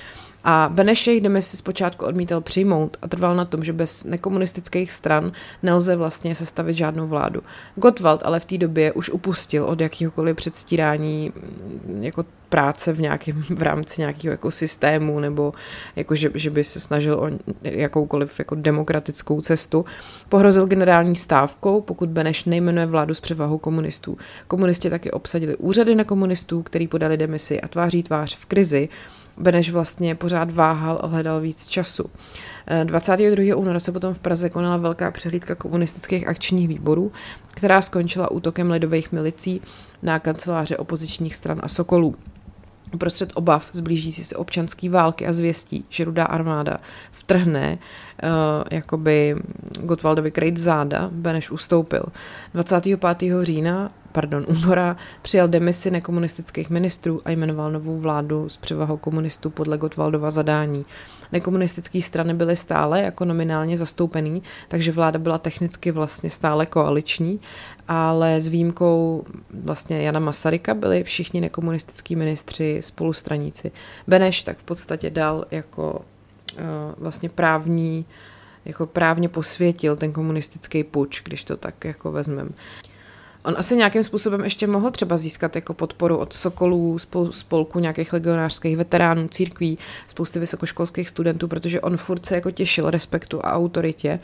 A 0.44 0.70
Beneš 0.72 1.06
jejich 1.06 1.22
demisi 1.22 1.56
zpočátku 1.56 2.06
odmítal 2.06 2.40
přijmout 2.40 2.96
a 3.02 3.08
trval 3.08 3.36
na 3.36 3.44
tom, 3.44 3.64
že 3.64 3.72
bez 3.72 4.04
nekomunistických 4.04 4.92
stran 4.92 5.32
nelze 5.62 5.96
vlastně 5.96 6.34
sestavit 6.34 6.76
žádnou 6.76 7.06
vládu. 7.06 7.42
Gottwald 7.76 8.22
ale 8.24 8.40
v 8.40 8.44
té 8.44 8.58
době 8.58 8.92
už 8.92 9.10
upustil 9.10 9.64
od 9.64 9.80
jakýhokoliv 9.80 10.36
předstírání 10.36 11.32
mm, 11.36 12.02
jako 12.02 12.24
práce 12.48 12.92
v, 12.92 13.00
nějakém, 13.00 13.44
v 13.50 13.62
rámci 13.62 14.00
nějakého 14.00 14.32
jako 14.32 14.50
systému 14.50 15.20
nebo 15.20 15.52
jako 15.96 16.14
že, 16.14 16.30
že 16.34 16.50
by 16.50 16.64
se 16.64 16.80
snažil 16.80 17.14
o 17.14 17.30
jakoukoliv 17.62 18.38
jako 18.38 18.54
demokratickou 18.54 19.40
cestu. 19.40 19.84
Pohrozil 20.28 20.66
generální 20.66 21.16
stávkou, 21.16 21.80
pokud 21.80 22.08
Beneš 22.08 22.44
nejmenuje 22.44 22.86
vládu 22.86 23.14
s 23.14 23.20
převahou 23.20 23.58
komunistů. 23.58 24.18
Komunisti 24.48 24.90
taky 24.90 25.10
obsadili 25.10 25.56
úřady 25.56 25.94
na 25.94 26.04
komunistů, 26.04 26.62
který 26.62 26.88
podali 26.88 27.16
demisi 27.16 27.60
a 27.60 27.68
tváří 27.68 28.02
tvář 28.02 28.36
v 28.36 28.46
krizi 28.46 28.88
Beneš 29.36 29.70
vlastně 29.70 30.14
pořád 30.14 30.50
váhal 30.50 31.00
a 31.02 31.06
hledal 31.06 31.40
víc 31.40 31.66
času. 31.66 32.10
22. 32.84 33.50
Eh, 33.50 33.54
února 33.54 33.80
se 33.80 33.92
potom 33.92 34.14
v 34.14 34.18
Praze 34.18 34.50
konala 34.50 34.76
velká 34.76 35.10
přehlídka 35.10 35.54
komunistických 35.54 36.28
akčních 36.28 36.68
výborů, 36.68 37.12
která 37.50 37.82
skončila 37.82 38.30
útokem 38.30 38.70
lidových 38.70 39.12
milicí 39.12 39.60
na 40.02 40.18
kanceláře 40.18 40.76
opozičních 40.76 41.36
stran 41.36 41.60
a 41.62 41.68
Sokolů. 41.68 42.14
Prostřed 42.98 43.32
obav 43.34 43.68
zblížící 43.72 44.24
se 44.24 44.36
občanské 44.36 44.90
války 44.90 45.26
a 45.26 45.32
zvěstí, 45.32 45.84
že 45.88 46.04
rudá 46.04 46.24
armáda 46.24 46.76
vtrhne 47.24 47.78
uh, 47.78 48.28
jakoby 48.70 49.36
Gotwaldovi 49.80 50.30
krejt 50.30 50.58
záda, 50.58 51.08
Beneš 51.12 51.50
ustoupil. 51.50 52.04
25. 52.54 53.00
října 53.42 53.90
pardon, 54.14 54.44
února 54.48 54.96
přijal 55.22 55.48
demisi 55.48 55.90
nekomunistických 55.90 56.70
ministrů 56.70 57.20
a 57.24 57.30
jmenoval 57.30 57.72
novou 57.72 57.98
vládu 57.98 58.48
s 58.48 58.56
převahou 58.56 58.96
komunistů 58.96 59.50
podle 59.50 59.78
Gottwaldova 59.78 60.30
zadání. 60.30 60.84
Nekomunistické 61.32 62.02
strany 62.02 62.34
byly 62.34 62.56
stále 62.56 63.02
jako 63.02 63.24
nominálně 63.24 63.76
zastoupený, 63.76 64.42
takže 64.68 64.92
vláda 64.92 65.18
byla 65.18 65.38
technicky 65.38 65.90
vlastně 65.90 66.30
stále 66.30 66.66
koaliční, 66.66 67.40
ale 67.88 68.40
s 68.40 68.48
výjimkou 68.48 69.24
vlastně 69.50 70.02
Jana 70.02 70.20
Masaryka 70.20 70.74
byli 70.74 71.04
všichni 71.04 71.40
nekomunistickí 71.40 72.16
ministři 72.16 72.78
spolustraníci. 72.82 73.70
Beneš 74.06 74.42
tak 74.42 74.58
v 74.58 74.64
podstatě 74.64 75.10
dal 75.10 75.44
jako 75.50 76.04
vlastně 76.98 77.28
právní 77.28 78.06
jako 78.64 78.86
právně 78.86 79.28
posvětil 79.28 79.96
ten 79.96 80.12
komunistický 80.12 80.84
puč, 80.84 81.22
když 81.24 81.44
to 81.44 81.56
tak 81.56 81.84
jako 81.84 82.12
vezmeme. 82.12 82.50
On 83.44 83.54
asi 83.58 83.76
nějakým 83.76 84.02
způsobem 84.02 84.44
ještě 84.44 84.66
mohl 84.66 84.90
třeba 84.90 85.16
získat 85.16 85.56
jako 85.56 85.74
podporu 85.74 86.16
od 86.16 86.32
Sokolů, 86.32 86.98
spol, 86.98 87.32
spolku 87.32 87.78
nějakých 87.78 88.12
legionářských 88.12 88.76
veteránů, 88.76 89.28
církví, 89.28 89.78
spousty 90.08 90.38
vysokoškolských 90.38 91.08
studentů, 91.08 91.48
protože 91.48 91.80
on 91.80 91.96
furt 91.96 92.26
se 92.26 92.34
jako 92.34 92.50
těšil 92.50 92.90
respektu 92.90 93.40
a 93.44 93.52
autoritě. 93.52 94.20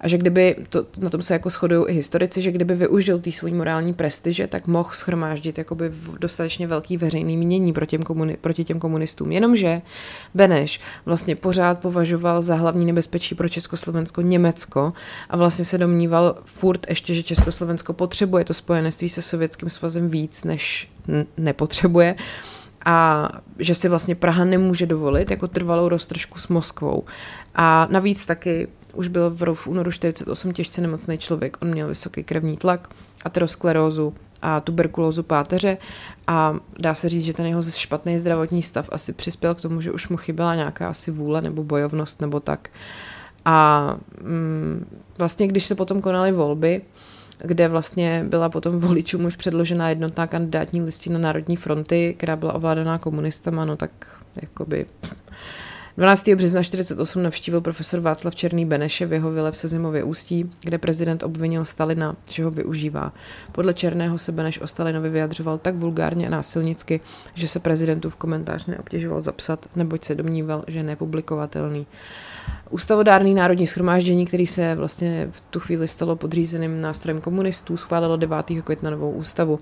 A 0.00 0.08
že 0.08 0.18
kdyby, 0.18 0.56
to, 0.68 0.86
na 0.98 1.10
tom 1.10 1.22
se 1.22 1.34
jako 1.34 1.50
shodují 1.50 1.84
i 1.88 1.92
historici, 1.92 2.42
že 2.42 2.52
kdyby 2.52 2.74
využil 2.74 3.18
té 3.18 3.32
svojí 3.32 3.54
morální 3.54 3.94
prestiže, 3.94 4.46
tak 4.46 4.66
mohl 4.66 4.90
schromáždit 4.92 5.58
jakoby 5.58 5.88
v 5.88 6.18
dostatečně 6.18 6.66
velký 6.66 6.96
veřejný 6.96 7.36
mění 7.36 7.72
proti 7.72 7.90
těm, 7.90 8.02
komuni, 8.02 8.36
proti 8.40 8.64
těm 8.64 8.80
komunistům. 8.80 9.32
Jenomže 9.32 9.82
Beneš 10.34 10.80
vlastně 11.06 11.36
pořád 11.36 11.78
považoval 11.78 12.42
za 12.42 12.54
hlavní 12.54 12.84
nebezpečí 12.84 13.34
pro 13.34 13.48
Československo 13.48 14.20
Německo 14.20 14.92
a 15.30 15.36
vlastně 15.36 15.64
se 15.64 15.78
domníval 15.78 16.36
furt 16.44 16.86
ještě, 16.88 17.14
že 17.14 17.22
Československo 17.22 17.92
potřebuje 17.92 18.44
to 18.44 18.53
spojenství 18.54 19.08
se 19.08 19.22
Sovětským 19.22 19.70
svazem 19.70 20.08
víc, 20.08 20.44
než 20.44 20.90
nepotřebuje 21.36 22.16
a 22.84 23.28
že 23.58 23.74
si 23.74 23.88
vlastně 23.88 24.14
Praha 24.14 24.44
nemůže 24.44 24.86
dovolit 24.86 25.30
jako 25.30 25.48
trvalou 25.48 25.88
roztržku 25.88 26.38
s 26.38 26.48
Moskvou. 26.48 27.04
A 27.54 27.88
navíc 27.90 28.24
taky 28.24 28.68
už 28.94 29.08
byl 29.08 29.30
v, 29.30 29.54
v 29.54 29.66
únoru 29.66 29.90
48 29.90 30.52
těžce 30.52 30.80
nemocný 30.80 31.18
člověk. 31.18 31.56
On 31.62 31.68
měl 31.68 31.88
vysoký 31.88 32.24
krevní 32.24 32.56
tlak, 32.56 32.88
aterosklerózu 33.24 34.14
a 34.42 34.60
tuberkulózu 34.60 35.22
páteře 35.22 35.78
a 36.26 36.56
dá 36.78 36.94
se 36.94 37.08
říct, 37.08 37.24
že 37.24 37.32
ten 37.32 37.46
jeho 37.46 37.62
špatný 37.62 38.18
zdravotní 38.18 38.62
stav 38.62 38.88
asi 38.92 39.12
přispěl 39.12 39.54
k 39.54 39.60
tomu, 39.60 39.80
že 39.80 39.92
už 39.92 40.08
mu 40.08 40.16
chyběla 40.16 40.54
nějaká 40.54 40.88
asi 40.88 41.10
vůle 41.10 41.40
nebo 41.42 41.64
bojovnost 41.64 42.20
nebo 42.20 42.40
tak. 42.40 42.68
A 43.44 43.96
mm, 44.22 44.86
vlastně, 45.18 45.48
když 45.48 45.66
se 45.66 45.74
potom 45.74 46.00
konaly 46.00 46.32
volby, 46.32 46.82
kde 47.38 47.68
vlastně 47.68 48.24
byla 48.28 48.48
potom 48.48 48.78
voličům 48.78 49.24
už 49.24 49.36
předložena 49.36 49.88
jednotná 49.88 50.26
kandidátní 50.26 50.82
listina 50.82 51.18
Národní 51.18 51.56
fronty, 51.56 52.14
která 52.18 52.36
byla 52.36 52.52
ovládaná 52.52 52.98
komunistama, 52.98 53.64
no 53.64 53.76
tak 53.76 53.90
jakoby 54.42 54.86
12. 55.96 56.22
března 56.22 56.60
1948 56.60 57.22
navštívil 57.22 57.60
profesor 57.60 58.00
Václav 58.00 58.34
Černý 58.34 58.66
Beneše 58.66 59.06
v 59.06 59.12
jeho 59.12 59.30
vile 59.30 59.52
v 59.52 59.56
Sezimově 59.56 60.04
ústí, 60.04 60.50
kde 60.60 60.78
prezident 60.78 61.22
obvinil 61.22 61.64
Stalina, 61.64 62.16
že 62.30 62.44
ho 62.44 62.50
využívá. 62.50 63.12
Podle 63.52 63.74
Černého 63.74 64.18
se 64.18 64.32
Beneš 64.32 64.60
o 64.60 64.66
Stalinovi 64.66 65.10
vyjadřoval 65.10 65.58
tak 65.58 65.74
vulgárně 65.74 66.26
a 66.26 66.30
násilnicky, 66.30 67.00
že 67.34 67.48
se 67.48 67.60
prezidentu 67.60 68.10
v 68.10 68.16
komentář 68.16 68.66
neobtěžoval 68.66 69.20
zapsat, 69.20 69.66
neboť 69.76 70.04
se 70.04 70.14
domníval, 70.14 70.64
že 70.66 70.78
je 70.78 70.82
nepublikovatelný. 70.82 71.86
Ústavodárný 72.70 73.34
národní 73.34 73.66
schromáždění, 73.66 74.26
který 74.26 74.46
se 74.46 74.74
vlastně 74.74 75.28
v 75.30 75.40
tu 75.40 75.60
chvíli 75.60 75.88
stalo 75.88 76.16
podřízeným 76.16 76.80
nástrojem 76.80 77.20
komunistů, 77.20 77.76
schválilo 77.76 78.16
9. 78.16 78.46
května 78.64 78.90
novou 78.90 79.10
ústavu. 79.10 79.60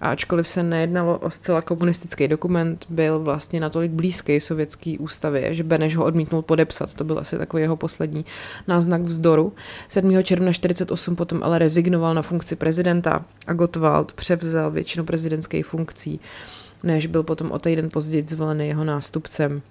A 0.00 0.10
ačkoliv 0.10 0.48
se 0.48 0.62
nejednalo 0.62 1.18
o 1.18 1.30
zcela 1.30 1.62
komunistický 1.62 2.28
dokument, 2.28 2.86
byl 2.88 3.20
vlastně 3.20 3.60
natolik 3.60 3.90
blízký 3.90 4.40
sovětský 4.40 4.98
ústavě, 4.98 5.54
že 5.54 5.64
Beneš 5.64 5.96
ho 5.96 6.04
odmítnul 6.04 6.42
podepsat. 6.42 6.94
To 6.94 7.04
byl 7.04 7.18
asi 7.18 7.38
takový 7.38 7.62
jeho 7.62 7.76
poslední 7.76 8.24
náznak 8.68 9.02
vzdoru. 9.02 9.52
7. 9.88 10.10
června 10.22 10.50
1948 10.50 11.16
potom 11.16 11.42
ale 11.42 11.58
rezignoval 11.58 12.14
na 12.14 12.22
funkci 12.22 12.56
prezidenta 12.56 13.24
a 13.46 13.52
Gottwald 13.52 14.12
převzal 14.12 14.70
většinu 14.70 15.04
prezidentských 15.04 15.66
funkcí, 15.66 16.20
než 16.82 17.06
byl 17.06 17.22
potom 17.22 17.50
o 17.50 17.58
týden 17.58 17.90
později 17.90 18.24
zvolený 18.28 18.68
jeho 18.68 18.84
nástupcem. 18.84 19.62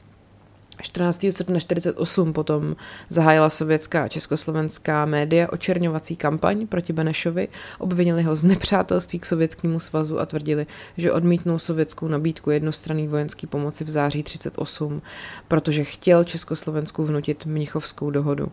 14. 0.82 1.20
srpna 1.32 1.58
1948 1.60 2.34
potom 2.34 2.76
zahájila 3.10 3.50
sovětská 3.50 4.04
a 4.04 4.08
československá 4.08 5.06
média 5.06 5.48
očerňovací 5.52 6.16
kampaň 6.16 6.68
proti 6.68 6.94
Benešovi, 6.94 7.48
obvinili 7.80 8.24
ho 8.24 8.36
z 8.36 8.44
nepřátelství 8.44 9.20
k 9.20 9.26
Sovětskému 9.26 9.80
svazu 9.80 10.20
a 10.20 10.26
tvrdili, 10.26 10.68
že 10.98 11.12
odmítnul 11.12 11.60
sovětskou 11.60 12.08
nabídku 12.08 12.52
jednostranné 12.52 13.08
vojenské 13.08 13.48
pomoci 13.48 13.84
v 13.84 13.90
září 13.90 14.24
1938, 14.24 15.02
protože 15.48 15.84
chtěl 15.84 16.24
Československu 16.24 17.06
vnutit 17.06 17.46
Mnichovskou 17.46 18.12
dohodu. 18.12 18.52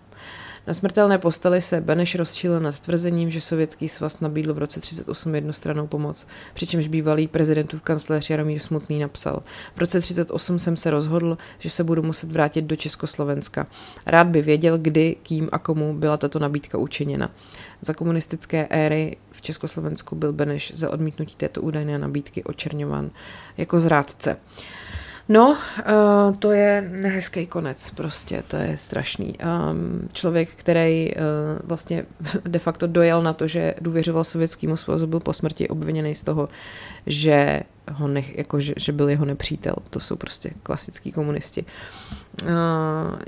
Na 0.71 0.75
smrtelné 0.75 1.19
posteli 1.19 1.63
se 1.63 1.81
Beneš 1.81 2.15
rozčílil 2.15 2.61
nad 2.61 2.81
tvrzením, 2.81 3.31
že 3.31 3.41
Sovětský 3.41 3.89
svaz 3.89 4.21
nabídl 4.21 4.55
v 4.55 4.59
roce 4.59 4.81
38 4.81 5.35
jednostrannou 5.35 5.87
pomoc, 5.87 6.27
přičemž 6.55 6.89
bývalý 6.89 7.29
prezidentův 7.29 7.83
kancléř 7.83 8.31
Jaromír 8.31 8.59
Smutný 8.59 8.99
napsal. 8.99 9.43
V 9.77 9.79
roce 9.79 10.01
38 10.01 10.59
jsem 10.59 10.77
se 10.77 10.91
rozhodl, 10.91 11.39
že 11.59 11.71
se 11.71 11.85
budu 11.85 12.03
muset 12.03 12.33
vrátit 12.33 12.63
do 12.63 12.77
Československa. 12.77 13.67
Rád 14.07 14.27
by 14.27 14.43
věděl, 14.43 14.79
kdy, 14.79 15.17
kým 15.23 15.49
a 15.53 15.59
komu 15.59 15.95
byla 15.95 16.17
tato 16.17 16.39
nabídka 16.39 16.79
učiněna. 16.79 17.31
Za 17.81 17.95
komunistické 17.95 18.67
éry 18.67 19.17
v 19.33 19.43
Československu 19.43 20.17
byl 20.17 20.33
Beneš 20.33 20.73
za 20.75 20.91
odmítnutí 20.91 21.35
této 21.37 21.63
údajné 21.63 21.99
nabídky 21.99 22.45
očerňován 22.45 23.11
jako 23.57 23.81
zrádce. 23.81 24.37
No, 25.33 25.51
uh, 25.51 26.37
to 26.37 26.53
je 26.53 26.91
nehezký 26.91 27.47
konec 27.47 27.91
prostě, 27.91 28.43
to 28.49 28.57
je 28.57 28.77
strašný. 28.77 29.35
Um, 29.39 30.09
člověk, 30.13 30.49
který 30.49 31.15
uh, 31.15 31.23
vlastně 31.65 32.05
de 32.45 32.59
facto 32.59 32.87
dojel 32.87 33.23
na 33.23 33.33
to, 33.33 33.47
že 33.47 33.75
důvěřoval 33.81 34.25
Sovětskému 34.25 34.77
svazu, 34.77 35.07
byl 35.07 35.21
po 35.21 35.33
smrti 35.33 35.69
obviněný 35.69 36.15
z 36.15 36.23
toho, 36.23 36.49
že, 37.07 37.61
ho 37.93 38.09
ne, 38.09 38.23
jako, 38.35 38.61
že, 38.61 38.75
že 38.77 38.93
byl 38.93 39.09
jeho 39.09 39.25
nepřítel. 39.25 39.75
To 39.91 40.01
jsou 40.01 40.17
prostě 40.17 40.51
klasický 40.63 41.13
komunisti. 41.13 41.65
Uh, 42.43 42.49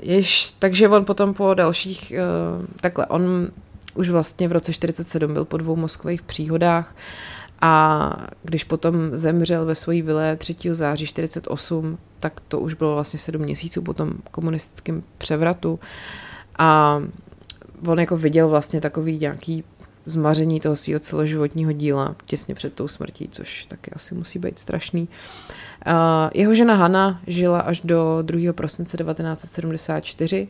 jež, 0.01 0.55
takže 0.59 0.89
on 0.89 1.05
potom 1.05 1.33
po 1.33 1.53
dalších, 1.53 2.13
takhle, 2.81 3.05
on 3.05 3.47
už 3.95 4.09
vlastně 4.09 4.47
v 4.47 4.51
roce 4.51 4.73
47 4.73 5.33
byl 5.33 5.45
po 5.45 5.57
dvou 5.57 5.75
mozkových 5.75 6.21
příhodách, 6.21 6.95
a 7.63 8.11
když 8.43 8.63
potom 8.63 8.95
zemřel 9.15 9.65
ve 9.65 9.75
své 9.75 10.01
vile 10.01 10.35
3. 10.35 10.55
září 10.71 11.05
48, 11.05 11.97
tak 12.19 12.39
to 12.47 12.59
už 12.59 12.73
bylo 12.73 12.93
vlastně 12.93 13.19
sedm 13.19 13.41
měsíců 13.41 13.81
po 13.81 13.93
tom 13.93 14.13
komunistickém 14.31 15.03
převratu. 15.17 15.79
A 16.57 17.01
on 17.87 17.99
jako 17.99 18.17
viděl 18.17 18.49
vlastně 18.49 18.81
takový 18.81 19.19
nějaký 19.19 19.63
zmaření 20.05 20.59
toho 20.59 20.75
svého 20.75 20.99
celoživotního 20.99 21.71
díla 21.71 22.15
těsně 22.25 22.55
před 22.55 22.73
tou 22.73 22.87
smrtí, 22.87 23.29
což 23.31 23.65
taky 23.65 23.91
asi 23.91 24.15
musí 24.15 24.39
být 24.39 24.59
strašný. 24.59 25.09
Jeho 26.33 26.53
žena 26.53 26.75
Hanna 26.75 27.21
žila 27.27 27.59
až 27.59 27.81
do 27.81 28.21
2. 28.21 28.53
prosince 28.53 28.97
1974. 28.97 30.47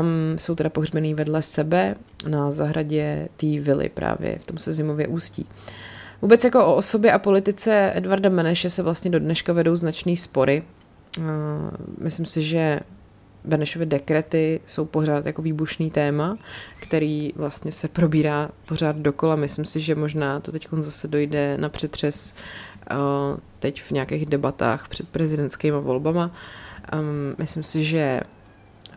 Um, 0.00 0.38
jsou 0.38 0.54
teda 0.54 0.70
pohřbený 0.70 1.14
vedle 1.14 1.42
sebe 1.42 1.94
na 2.28 2.50
zahradě 2.50 3.28
té 3.36 3.46
vily 3.60 3.88
právě 3.88 4.38
v 4.38 4.44
tom 4.44 4.58
se 4.58 4.72
zimově 4.72 5.06
ústí. 5.06 5.44
Uh, 5.44 5.50
Vůbec 6.22 6.44
jako 6.44 6.66
o 6.66 6.76
osobě 6.76 7.12
a 7.12 7.18
politice 7.18 7.92
Edvarda 7.94 8.28
Meneše 8.28 8.70
se 8.70 8.82
vlastně 8.82 9.10
do 9.10 9.18
dneška 9.18 9.52
vedou 9.52 9.76
značný 9.76 10.16
spory. 10.16 10.62
Eh, 11.18 11.22
myslím 11.98 12.26
si, 12.26 12.42
že 12.42 12.80
Benešovy 13.44 13.86
dekrety 13.86 14.60
jsou 14.66 14.84
pořád 14.84 15.26
jako 15.26 15.42
výbušný 15.42 15.90
téma, 15.90 16.38
který 16.80 17.32
vlastně 17.36 17.72
se 17.72 17.88
probírá 17.88 18.50
pořád 18.68 18.96
dokola. 18.96 19.36
Myslím 19.36 19.64
si, 19.64 19.80
že 19.80 19.94
možná 19.94 20.40
to 20.40 20.52
teď 20.52 20.68
zase 20.80 21.08
dojde 21.08 21.58
na 21.58 21.68
přetřes 21.68 22.34
eh, 22.90 22.94
teď 23.58 23.82
v 23.82 23.90
nějakých 23.90 24.26
debatách 24.26 24.88
před 24.88 25.08
prezidentskými 25.08 25.80
volbama. 25.80 26.30
Ehm, 26.92 27.34
myslím 27.38 27.62
si, 27.62 27.84
že 27.84 28.20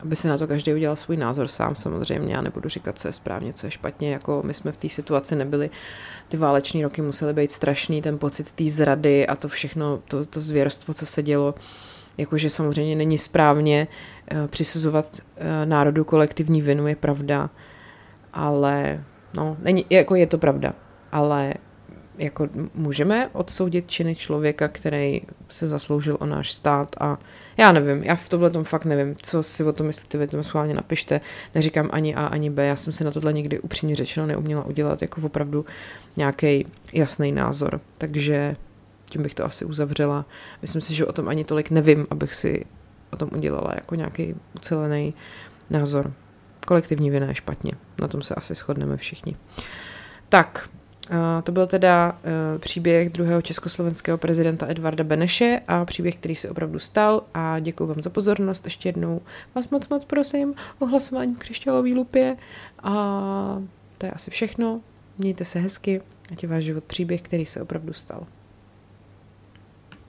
aby 0.01 0.15
se 0.15 0.27
na 0.27 0.37
to 0.37 0.47
každý 0.47 0.73
udělal 0.73 0.95
svůj 0.95 1.17
názor 1.17 1.47
sám 1.47 1.75
samozřejmě. 1.75 2.33
Já 2.33 2.41
nebudu 2.41 2.69
říkat, 2.69 2.99
co 2.99 3.07
je 3.07 3.11
správně, 3.11 3.53
co 3.53 3.67
je 3.67 3.71
špatně. 3.71 4.11
Jako 4.11 4.41
my 4.45 4.53
jsme 4.53 4.71
v 4.71 4.77
té 4.77 4.89
situaci 4.89 5.35
nebyli. 5.35 5.69
Ty 6.27 6.37
váleční 6.37 6.83
roky 6.83 7.01
musely 7.01 7.33
být 7.33 7.51
strašný, 7.51 8.01
ten 8.01 8.17
pocit 8.17 8.51
té 8.51 8.69
zrady 8.69 9.27
a 9.27 9.35
to 9.35 9.47
všechno, 9.47 10.01
to, 10.07 10.25
to 10.25 10.41
zvěrstvo, 10.41 10.93
co 10.93 11.05
se 11.05 11.23
dělo. 11.23 11.55
Jakože 12.17 12.49
samozřejmě 12.49 12.95
není 12.95 13.17
správně 13.17 13.87
uh, 14.31 14.47
přisuzovat 14.47 15.17
uh, 15.19 15.43
národu 15.65 16.03
kolektivní 16.03 16.61
vinu, 16.61 16.87
je 16.87 16.95
pravda. 16.95 17.49
Ale, 18.33 19.03
no, 19.33 19.57
není, 19.59 19.85
jako 19.89 20.15
je 20.15 20.27
to 20.27 20.37
pravda. 20.37 20.73
Ale 21.11 21.53
jako 22.17 22.47
můžeme 22.73 23.29
odsoudit 23.33 23.89
činy 23.89 24.15
člověka, 24.15 24.67
který 24.67 25.21
se 25.49 25.67
zasloužil 25.67 26.17
o 26.19 26.25
náš 26.25 26.53
stát 26.53 26.95
a 26.99 27.17
já 27.57 27.71
nevím, 27.71 28.03
já 28.03 28.15
v 28.15 28.29
tomhle 28.29 28.49
tom 28.49 28.63
fakt 28.63 28.85
nevím, 28.85 29.15
co 29.21 29.43
si 29.43 29.63
o 29.63 29.73
tom 29.73 29.87
myslíte, 29.87 30.17
vy 30.17 30.27
to 30.27 30.43
schválně 30.43 30.73
napište, 30.73 31.21
neříkám 31.55 31.89
ani 31.91 32.15
A, 32.15 32.25
ani 32.25 32.49
B, 32.49 32.65
já 32.65 32.75
jsem 32.75 32.93
si 32.93 33.03
na 33.03 33.11
tohle 33.11 33.33
nikdy 33.33 33.59
upřímně 33.59 33.95
řečeno 33.95 34.27
neuměla 34.27 34.65
udělat 34.65 35.01
jako 35.01 35.21
opravdu 35.21 35.65
nějaký 36.17 36.65
jasný 36.93 37.31
názor, 37.31 37.81
takže 37.97 38.55
tím 39.09 39.23
bych 39.23 39.33
to 39.33 39.45
asi 39.45 39.65
uzavřela. 39.65 40.25
Myslím 40.61 40.81
si, 40.81 40.93
že 40.93 41.05
o 41.05 41.13
tom 41.13 41.27
ani 41.27 41.43
tolik 41.43 41.69
nevím, 41.69 42.05
abych 42.09 42.35
si 42.35 42.65
o 43.11 43.17
tom 43.17 43.29
udělala 43.35 43.71
jako 43.75 43.95
nějaký 43.95 44.35
ucelený 44.55 45.13
názor. 45.69 46.13
Kolektivní 46.67 47.09
vina 47.09 47.27
je 47.27 47.35
špatně, 47.35 47.71
na 48.01 48.07
tom 48.07 48.21
se 48.21 48.35
asi 48.35 48.55
shodneme 48.55 48.97
všichni. 48.97 49.35
Tak, 50.29 50.69
to 51.43 51.51
byl 51.51 51.67
teda 51.67 52.19
e, 52.55 52.59
příběh 52.59 53.09
druhého 53.09 53.41
československého 53.41 54.17
prezidenta 54.17 54.67
Edvarda 54.69 55.03
Beneše 55.03 55.61
a 55.67 55.85
příběh, 55.85 56.15
který 56.15 56.35
se 56.35 56.49
opravdu 56.49 56.79
stal 56.79 57.23
a 57.33 57.59
děkuji 57.59 57.87
vám 57.87 58.01
za 58.01 58.09
pozornost. 58.09 58.65
Ještě 58.65 58.89
jednou 58.89 59.21
vás 59.55 59.69
moc 59.69 59.89
moc 59.89 60.05
prosím 60.05 60.53
o 60.79 60.85
hlasování 60.85 61.35
v 61.35 61.39
lupě 61.93 62.37
a 62.83 62.93
to 63.97 64.05
je 64.05 64.11
asi 64.11 64.31
všechno. 64.31 64.81
Mějte 65.17 65.45
se 65.45 65.59
hezky, 65.59 66.01
ať 66.31 66.43
je 66.43 66.49
váš 66.49 66.63
život 66.63 66.83
příběh, 66.83 67.21
který 67.21 67.45
se 67.45 67.61
opravdu 67.61 67.93
stal. 67.93 68.27